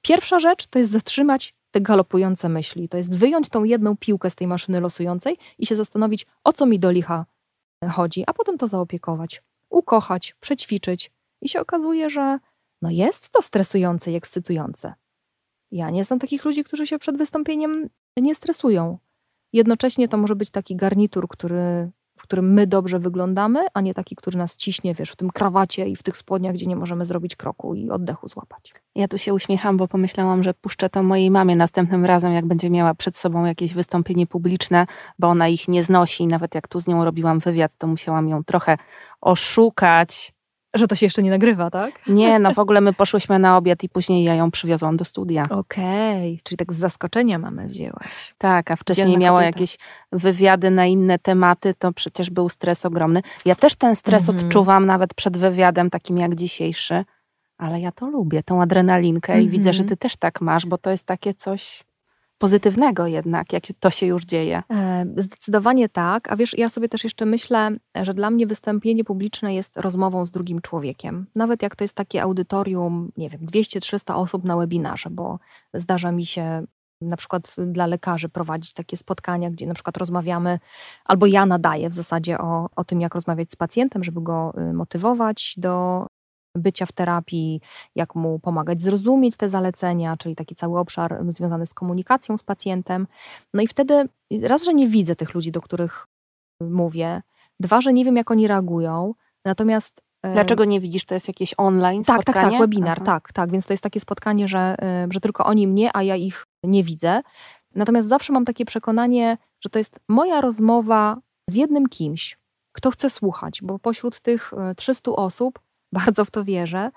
[0.02, 2.88] Pierwsza rzecz to jest zatrzymać te galopujące myśli.
[2.88, 6.66] To jest wyjąć tą jedną piłkę z tej maszyny losującej i się zastanowić, o co
[6.66, 7.26] mi do licha
[7.90, 11.10] chodzi, a potem to zaopiekować, ukochać, przećwiczyć.
[11.40, 12.38] I się okazuje, że
[12.82, 14.94] no jest to stresujące i ekscytujące.
[15.70, 18.98] Ja nie znam takich ludzi, którzy się przed wystąpieniem nie stresują.
[19.52, 24.16] Jednocześnie to może być taki garnitur, który, w którym my dobrze wyglądamy, a nie taki,
[24.16, 27.36] który nas ciśnie, wiesz, w tym krawacie i w tych spodniach, gdzie nie możemy zrobić
[27.36, 28.72] kroku i oddechu złapać.
[28.94, 32.70] Ja tu się uśmiecham, bo pomyślałam, że puszczę to mojej mamie następnym razem, jak będzie
[32.70, 34.86] miała przed sobą jakieś wystąpienie publiczne,
[35.18, 36.26] bo ona ich nie znosi.
[36.26, 38.78] Nawet jak tu z nią robiłam wywiad, to musiałam ją trochę
[39.20, 40.32] oszukać.
[40.74, 41.92] Że to się jeszcze nie nagrywa, tak?
[42.08, 45.44] Nie, no w ogóle my poszłyśmy na obiad i później ja ją przywiozłam do studia.
[45.50, 48.34] Okej, czyli tak z zaskoczenia mamy wzięłaś.
[48.38, 49.58] Tak, a wcześniej Dzielna miała kobieta.
[49.58, 49.76] jakieś
[50.12, 53.22] wywiady na inne tematy, to przecież był stres ogromny.
[53.44, 54.46] Ja też ten stres Mhm.
[54.48, 57.04] odczuwam nawet przed wywiadem takim jak dzisiejszy,
[57.58, 59.88] ale ja to lubię, tą adrenalinkę i widzę, że Mhm.
[59.88, 61.84] ty też tak masz, bo to jest takie coś
[62.42, 64.62] pozytywnego jednak, jak to się już dzieje.
[64.70, 66.32] E, Zdecydowanie tak.
[66.32, 67.70] A wiesz, ja sobie też jeszcze myślę,
[68.02, 71.26] że dla mnie wystąpienie publiczne jest rozmową z drugim człowiekiem.
[71.34, 75.38] Nawet jak to jest takie audytorium, nie wiem, 200-300 osób na webinarze, bo
[75.74, 76.66] zdarza mi się
[77.00, 80.58] na przykład dla lekarzy prowadzić takie spotkania, gdzie na przykład rozmawiamy,
[81.04, 84.72] albo ja nadaję w zasadzie o, o tym, jak rozmawiać z pacjentem, żeby go y,
[84.72, 86.06] motywować do
[86.56, 87.60] bycia w terapii,
[87.94, 93.06] jak mu pomagać zrozumieć te zalecenia, czyli taki cały obszar związany z komunikacją z pacjentem.
[93.54, 94.08] No i wtedy
[94.42, 96.06] raz, że nie widzę tych ludzi, do których
[96.60, 97.22] mówię.
[97.60, 99.14] Dwa, że nie wiem, jak oni reagują.
[99.44, 101.04] Natomiast Dlaczego nie widzisz?
[101.04, 102.44] To jest jakieś online tak, spotkanie?
[102.44, 103.06] Tak, tak, webinar, Aha.
[103.06, 103.50] tak, tak.
[103.50, 104.76] Więc to jest takie spotkanie, że,
[105.10, 107.22] że tylko oni mnie, a ja ich nie widzę.
[107.74, 111.16] Natomiast zawsze mam takie przekonanie, że to jest moja rozmowa
[111.50, 112.38] z jednym kimś,
[112.72, 115.60] kto chce słuchać, bo pośród tych 300 osób,
[115.92, 116.90] bardzo w to wierzę,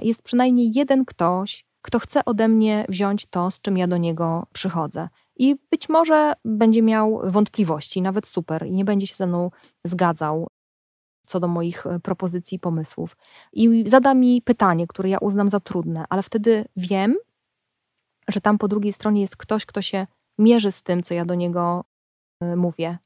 [0.00, 4.46] jest przynajmniej jeden ktoś, kto chce ode mnie wziąć to, z czym ja do niego
[4.52, 5.08] przychodzę.
[5.36, 9.50] I być może będzie miał wątpliwości, nawet super, i nie będzie się ze mną
[9.84, 10.46] zgadzał
[11.26, 13.16] co do moich e, propozycji i pomysłów.
[13.52, 17.16] I zada mi pytanie, które ja uznam za trudne, ale wtedy wiem,
[18.28, 20.06] że tam po drugiej stronie jest ktoś, kto się
[20.38, 21.84] mierzy z tym, co ja do niego
[22.40, 22.98] e, mówię,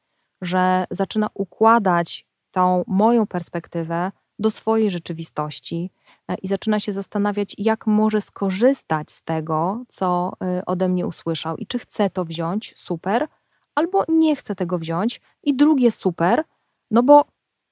[0.42, 5.91] że zaczyna układać tą moją perspektywę do swojej rzeczywistości
[6.28, 10.32] e, i zaczyna się zastanawiać, jak może skorzystać z tego, co
[10.66, 13.28] ode mnie usłyszał i czy chce to wziąć, super,
[13.74, 15.20] albo nie chce tego wziąć.
[15.43, 16.45] I drugie super,
[16.91, 17.24] no bo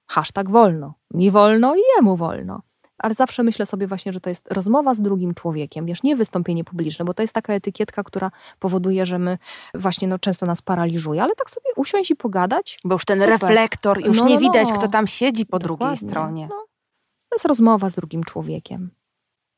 [0.06, 0.94] hashtag wolno.
[1.14, 2.62] Mi wolno i jemu wolno.
[2.98, 6.64] Ale zawsze myślę sobie właśnie, że to jest rozmowa z drugim człowiekiem, wiesz, nie wystąpienie
[6.64, 9.38] publiczne, bo to jest taka etykietka, która powoduje, że my
[9.74, 12.78] właśnie, no często nas paraliżuje, ale tak sobie usiąść i pogadać.
[12.84, 13.32] Bo już ten super.
[13.32, 14.76] reflektor, już no, nie no, widać, no.
[14.76, 15.76] kto tam siedzi po Dokładnie.
[15.76, 16.46] drugiej stronie.
[16.50, 16.66] No.
[17.28, 18.90] To jest rozmowa z drugim człowiekiem.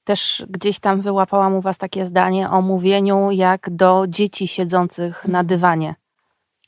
[0.05, 5.41] Też gdzieś tam wyłapałam u was takie zdanie o mówieniu jak do dzieci siedzących na
[5.41, 5.47] mhm.
[5.47, 5.95] dywanie.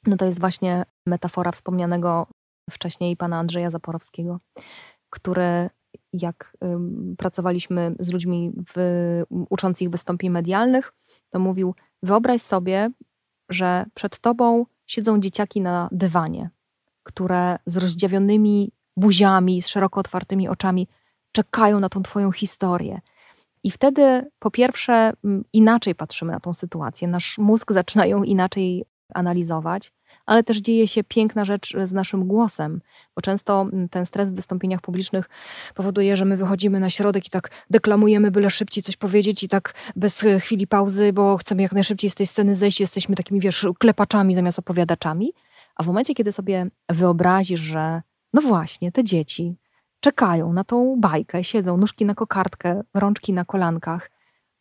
[0.06, 2.26] No to jest właśnie metafora wspomnianego
[2.70, 4.40] wcześniej pana Andrzeja Zaporowskiego,
[5.10, 5.70] który
[6.12, 6.56] jak
[7.18, 10.92] pracowaliśmy z ludźmi w, ucząc ich wystąpień medialnych,
[11.30, 12.90] to mówił: Wyobraź sobie,
[13.48, 16.50] że przed tobą siedzą dzieciaki na dywanie,
[17.02, 20.88] które z rozdziawionymi buziami, z szeroko otwartymi oczami
[21.32, 23.00] czekają na tą twoją historię.
[23.64, 25.12] I wtedy, po pierwsze,
[25.52, 27.08] inaczej patrzymy na tą sytuację.
[27.08, 28.84] Nasz mózg zaczyna ją inaczej
[29.14, 29.92] analizować
[30.28, 32.80] ale też dzieje się piękna rzecz z naszym głosem,
[33.14, 35.28] bo często ten stres w wystąpieniach publicznych
[35.74, 39.74] powoduje, że my wychodzimy na środek i tak deklamujemy, byle szybciej coś powiedzieć i tak
[39.96, 43.66] bez e, chwili pauzy, bo chcemy jak najszybciej z tej sceny zejść, jesteśmy takimi, wiesz,
[43.78, 45.32] klepaczami zamiast opowiadaczami.
[45.76, 48.02] A w momencie, kiedy sobie wyobrazisz, że
[48.32, 49.56] no właśnie, te dzieci
[50.00, 54.10] czekają na tą bajkę, siedzą nóżki na kokardkę, rączki na kolankach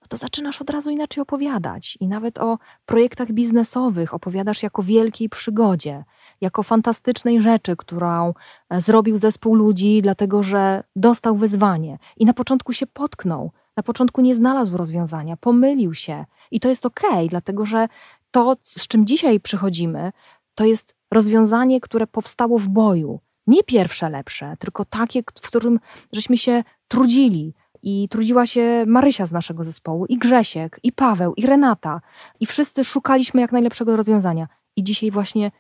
[0.07, 1.97] to zaczynasz od razu inaczej opowiadać.
[1.99, 6.03] I nawet o projektach biznesowych opowiadasz jako wielkiej przygodzie,
[6.41, 8.33] jako fantastycznej rzeczy, którą
[8.69, 11.97] e, zrobił zespół ludzi, dlatego że dostał wyzwanie.
[12.17, 16.25] I na początku się potknął, na początku nie znalazł rozwiązania, pomylił się.
[16.51, 17.87] I to jest okej, okay, dlatego że
[18.31, 20.11] to, z czym dzisiaj przychodzimy,
[20.55, 23.19] to jest rozwiązanie, które powstało w boju.
[23.47, 25.79] Nie pierwsze lepsze, tylko takie, w którym
[26.11, 27.53] żeśmy się trudzili,
[27.83, 32.01] i trudziła się Marysia z naszego zespołu, i Grzesiek, i Paweł, i Renata.
[32.39, 34.47] I wszyscy szukaliśmy jak najlepszego rozwiązania.
[34.75, 35.51] I dzisiaj właśnie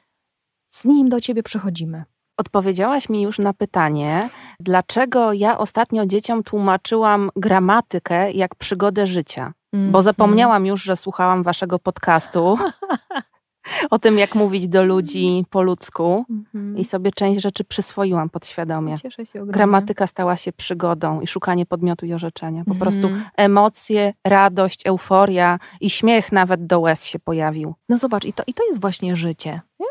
[0.69, 2.03] z nim do ciebie przychodzimy.
[2.37, 9.53] Odpowiedziałaś mi już na pytanie, dlaczego ja ostatnio dzieciom tłumaczyłam gramatykę jak przygodę życia.
[9.73, 12.57] Mm, Bo zapomniałam już, że słuchałam waszego podcastu.
[13.89, 16.77] o tym, jak mówić do ludzi po ludzku mhm.
[16.77, 18.97] i sobie część rzeczy przyswoiłam podświadomie.
[18.99, 22.63] Cieszę się Gramatyka stała się przygodą i szukanie podmiotu i orzeczenia.
[22.65, 22.79] Po mhm.
[22.79, 27.73] prostu emocje, radość, euforia i śmiech nawet do łez się pojawił.
[27.89, 29.61] No zobacz, i to, i to jest właśnie życie.
[29.79, 29.87] Nie?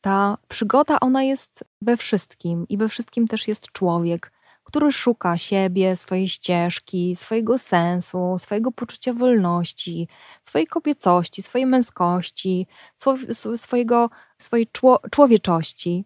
[0.00, 4.33] Ta przygoda, ona jest we wszystkim i we wszystkim też jest człowiek
[4.74, 10.08] który szuka siebie, swojej ścieżki, swojego sensu, swojego poczucia wolności,
[10.42, 12.66] swojej kobiecości, swojej męskości,
[13.54, 14.66] swojego, swojej
[15.10, 16.04] człowieczości.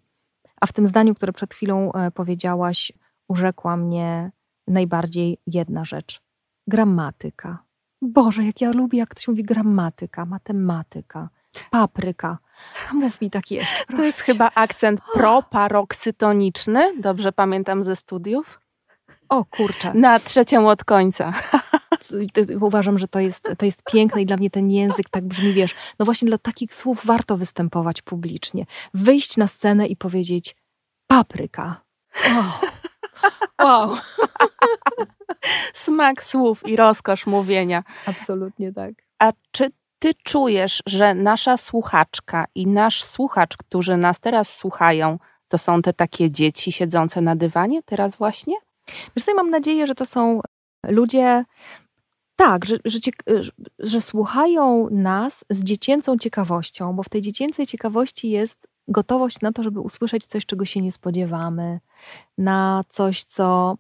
[0.61, 2.93] A w tym zdaniu, które przed chwilą e, powiedziałaś,
[3.29, 4.33] urzekła mnie
[4.67, 6.21] najbardziej jedna rzecz:
[6.67, 7.65] gramatyka.
[8.03, 11.29] Boże, jak ja lubię, jak to się mówi gramatyka, matematyka,
[11.71, 12.39] papryka.
[12.93, 13.85] Mów mi tak jest.
[13.87, 13.97] Proszę.
[13.97, 18.61] To jest chyba akcent proparoksytoniczny, dobrze pamiętam ze studiów?
[19.29, 19.95] O kurczę.
[19.95, 21.33] Na trzecią od końca.
[22.61, 25.75] Uważam, że to jest, to jest piękne i dla mnie ten język tak brzmi, wiesz,
[25.99, 28.67] no właśnie dla takich słów warto występować publicznie.
[28.95, 30.57] Wyjść na scenę i powiedzieć
[31.07, 31.81] papryka.
[32.25, 32.61] Oh.
[33.63, 33.97] Wow.
[35.75, 37.85] Smak słów i rozkosz mówienia.
[38.07, 38.91] Absolutnie tak.
[39.19, 45.19] A czy ty czujesz, że nasza słuchaczka i nasz słuchacz, którzy nas teraz słuchają,
[45.49, 48.55] to są te takie dzieci siedzące na dywanie teraz właśnie?
[49.17, 50.41] Wiesz co, ja mam nadzieję, że to są
[50.87, 51.45] ludzie,
[52.37, 52.99] tak, że, że,
[53.79, 59.63] że, słuchają nas z dziecięcą ciekawością, bo w tej dziecięcej ciekawości jest gotowość na to,
[59.63, 61.81] żeby usłyszeć coś, czego się nie spodziewamy,
[62.39, 63.77] na coś, co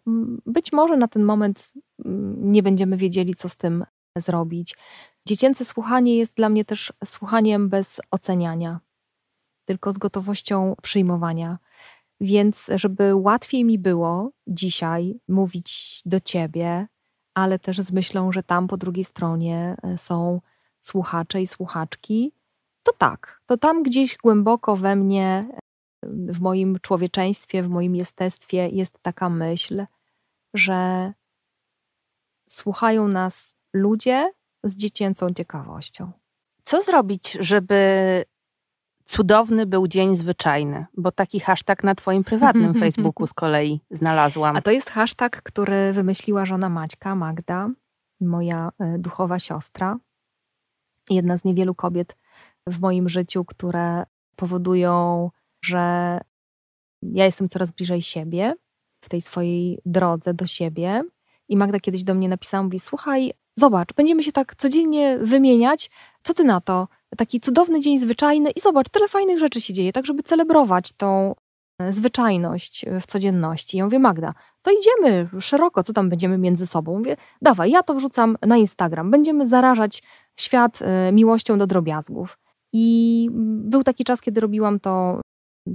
[0.47, 1.73] być może na ten moment
[2.37, 3.85] nie będziemy wiedzieli, co z tym
[4.17, 4.75] zrobić.
[5.29, 8.81] Dziecięce słuchanie jest dla mnie też słuchaniem bez oceniania.
[9.65, 11.59] tylko z gotowością przyjmowania.
[12.21, 16.87] Więc, żeby łatwiej mi było dzisiaj mówić do ciebie,
[17.35, 20.41] ale też z myślą, że tam po drugiej stronie e, są
[20.81, 22.33] słuchacze i słuchaczki,
[22.83, 28.69] to tak, to tam gdzieś głęboko we mnie, e, w moim człowieczeństwie, w moim jestestwie
[28.69, 29.87] jest taka myśl,
[30.55, 31.13] że
[32.49, 36.13] słuchają nas ludzie z dziecięcą ciekawością.
[36.65, 38.25] Co zrobić, żeby
[39.05, 40.87] cudowny był dzień zwyczajny?
[40.97, 44.57] Bo taki hashtag na Twoim prywatnym Facebooku z kolei znalazłam.
[44.57, 47.69] A to jest hashtag, który wymyśliła żona Maćka, Magda,
[48.21, 49.97] moja e, duchowa siostra.
[51.11, 52.17] Jedna z niewielu kobiet
[52.67, 54.05] w moim życiu, które
[54.37, 55.31] powodują,
[55.65, 56.19] że
[57.03, 58.55] ja jestem coraz bliżej siebie
[59.01, 61.03] w tej swojej drodze do siebie.
[61.49, 65.91] I Magda kiedyś do mnie napisała, mówi, słuchaj, zobacz, będziemy się tak codziennie wymieniać,
[66.23, 66.89] co ty na to?
[67.17, 71.35] Taki cudowny dzień zwyczajny i zobacz, tyle fajnych rzeczy się dzieje, tak żeby celebrować tą
[71.79, 73.77] e, zwyczajność w codzienności.
[73.77, 74.33] Ja mówię, Magda,
[74.63, 76.99] to idziemy szeroko, co tam będziemy między sobą?
[76.99, 80.03] Mówię, dawaj, ja to wrzucam na Instagram, będziemy zarażać
[80.37, 82.39] świat e, miłością do drobiazgów.
[82.73, 83.29] I
[83.71, 85.21] był taki czas, kiedy robiłam to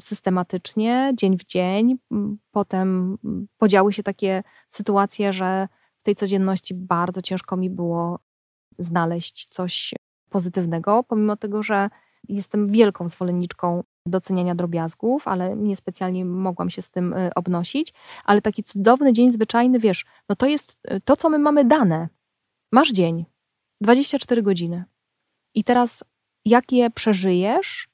[0.02, 1.98] systematycznie, dzień w dzień.
[2.52, 3.18] Potem
[3.58, 5.68] podziały się takie sytuacje, że
[6.04, 8.20] w tej codzienności bardzo ciężko mi było
[8.80, 9.94] znaleźć coś
[10.30, 11.90] pozytywnego, pomimo tego, że
[12.30, 17.94] jestem wielką zwolenniczką doceniania drobiazgów, ale niespecjalnie mogłam się z tym y, obnosić.
[18.26, 22.10] Ale taki cudowny dzień zwyczajny, wiesz, no to jest y, to, co my mamy dane.
[22.72, 23.26] Masz dzień,
[23.82, 24.84] 24 godziny.
[25.56, 26.04] I teraz
[26.46, 27.88] jak je przeżyjesz,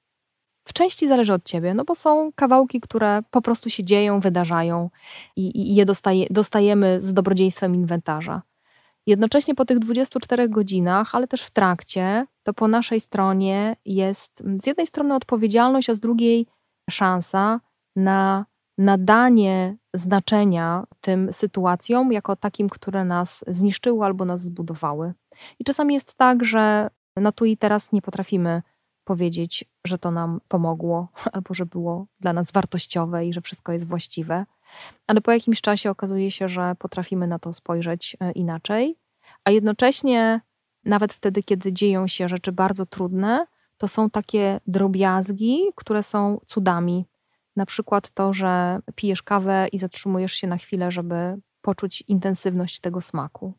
[0.69, 4.89] w części zależy od ciebie, no bo są kawałki, które po prostu się dzieją, wydarzają
[5.35, 8.41] i, i je dostaje, dostajemy z dobrodziejstwem inwentarza.
[9.07, 14.67] Jednocześnie po tych 24 godzinach, ale też w trakcie, to po naszej stronie jest z
[14.67, 16.45] jednej strony odpowiedzialność, a z drugiej
[16.89, 17.59] szansa
[17.95, 18.45] na
[18.77, 25.13] nadanie znaczenia tym sytuacjom jako takim, które nas zniszczyły albo nas zbudowały.
[25.59, 28.61] I czasami jest tak, że na tu i teraz nie potrafimy
[29.09, 33.87] powiedzieć, że to nam pomogło, albo że było dla nas wartościowe i że wszystko jest
[33.87, 34.45] właściwe.
[35.07, 38.97] Ale po jakimś czasie okazuje się, że potrafimy na to spojrzeć e, inaczej,
[39.43, 40.41] a jednocześnie,
[40.85, 43.45] nawet wtedy, kiedy dzieją się rzeczy bardzo trudne,
[43.77, 47.05] to są takie drobiazgi, które są cudami.
[47.55, 53.01] Na przykład to, że pijesz kawę i zatrzymujesz się na chwilę, żeby poczuć intensywność tego
[53.01, 53.53] smaku.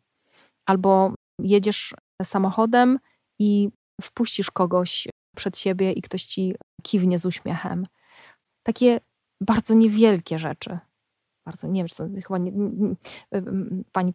[0.66, 2.98] Albo jedziesz samochodem
[3.38, 3.70] i
[4.03, 7.83] wpuścisz kogoś przed siebie i ktoś ci kiwnie z uśmiechem.
[8.62, 9.01] Takie
[9.41, 10.78] bardzo niewielkie rzeczy.
[11.45, 12.95] Bardzo, nie wiem, czy to chyba nie, nie,
[13.93, 14.14] pani,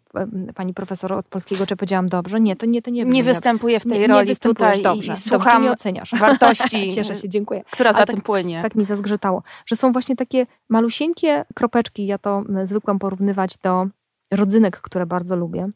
[0.56, 2.42] pani profesor od polskiego, czy powiedziałam dobrze?
[2.42, 3.06] Nie, to nie, to nie.
[3.06, 6.12] Nie występuję w tej nie, roli nie tutaj dobrze, i słucham dobrze, oceniasz.
[6.20, 7.64] wartości, Cieszę się, dziękuję.
[7.72, 8.62] która za Ale tym tak, płynie.
[8.62, 13.88] Tak mi zazgrzytało, że są właśnie takie malusieńkie kropeczki, ja to zwykłam porównywać do
[14.32, 15.68] rodzynek, które bardzo lubię.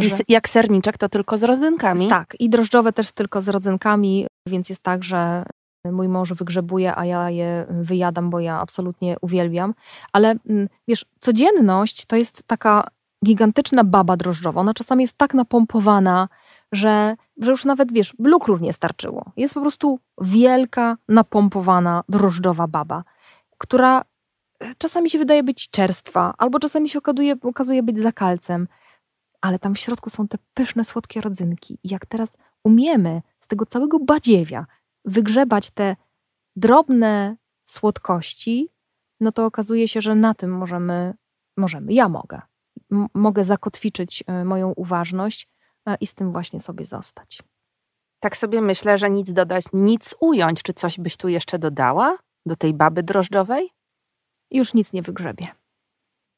[0.00, 2.08] Czyli jak serniczek, to tylko z rodzynkami?
[2.08, 5.44] Tak, i drożdżowe też tylko z rodzynkami, więc jest tak, że
[5.84, 9.74] mój mąż wygrzebuje, a ja je wyjadam, bo ja absolutnie uwielbiam.
[10.12, 12.84] Ale mm, wiesz, codzienność to jest taka
[13.24, 14.60] gigantyczna baba drożdżowa.
[14.60, 16.28] Ona czasami jest tak napompowana,
[16.72, 19.24] że, że już nawet, wiesz, blukrów nie starczyło.
[19.36, 23.04] Jest po prostu wielka, napompowana, drożdżowa baba,
[23.58, 24.02] która
[24.60, 28.68] e, czasami się wydaje być czerstwa, albo czasami się okazuje, okazuje być zakalcem
[29.42, 31.78] ale tam w środku są te pyszne, słodkie rodzynki.
[31.84, 34.66] I jak teraz umiemy z tego całego badziewia
[35.04, 35.96] wygrzebać te
[36.56, 38.68] drobne słodkości,
[39.20, 41.14] no to okazuje się, że na tym możemy,
[41.56, 42.40] możemy, ja mogę.
[42.92, 45.48] M mogę zakotwiczyć e, moją uważność
[45.86, 47.42] e, i z tym właśnie sobie zostać.
[48.20, 50.62] Tak sobie myślę, że nic dodać, nic ująć.
[50.62, 53.70] Czy coś byś tu jeszcze dodała do tej baby drożdżowej?
[54.50, 55.61] Już nic nie wygrzebie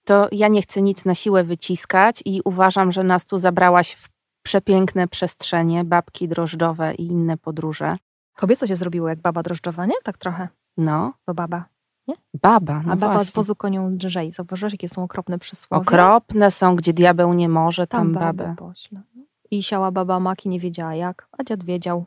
[0.05, 4.09] to ja nie chcę nic na siłę wyciskać i uważam, że nas tu zabrałaś w
[4.43, 7.97] przepiękne przestrzenie, babki drożdżowe i inne podróże.
[8.37, 9.95] Kobieco się zrobiło jak baba drożdżowa, nie?
[10.05, 10.49] Tak trochę.
[10.77, 11.13] No.
[11.27, 11.65] Bo baba,
[12.09, 12.15] nie?
[12.43, 13.31] Baba, no A baba właśnie.
[13.31, 14.33] z wozu konią drżej.
[14.33, 15.83] Zauważyłeś, jakie są okropne przysłowie?
[15.83, 18.55] Okropne są, gdzie diabeł nie może, tam, tam babę.
[18.59, 19.03] Pośle.
[19.51, 22.05] I siała baba maki, nie wiedziała jak, a dziad wiedział.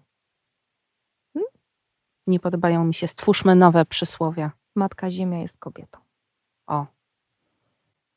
[1.33, 1.51] Hmm?
[2.27, 3.07] Nie podobają mi się.
[3.07, 4.51] Stwórzmy nowe przysłowia.
[4.75, 5.99] Matka Ziemia jest kobietą.
[6.67, 6.85] O,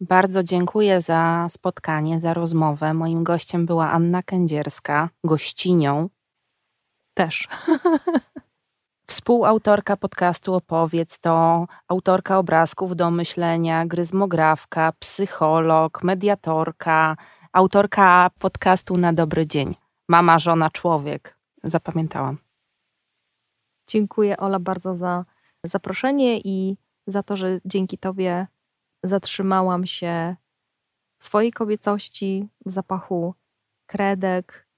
[0.00, 2.94] bardzo dziękuję za spotkanie, za rozmowę.
[2.94, 6.08] Moim gościem była Anna Kędzierska, gościnią.
[7.14, 7.48] Też.
[9.06, 17.16] Współautorka podcastu Opowiedz to autorka obrazków do myślenia, gryzmografka, psycholog, mediatorka,
[17.52, 19.74] autorka podcastu Na Dobry Dzień.
[20.08, 21.38] Mama, żona, człowiek.
[21.62, 22.38] Zapamiętałam.
[23.86, 25.24] Dziękuję Ola bardzo za
[25.64, 28.46] zaproszenie i za to, że dzięki Tobie
[29.04, 30.36] zatrzymałam się
[31.22, 33.34] swojej kobiecości, zapachu
[33.86, 34.69] kredek,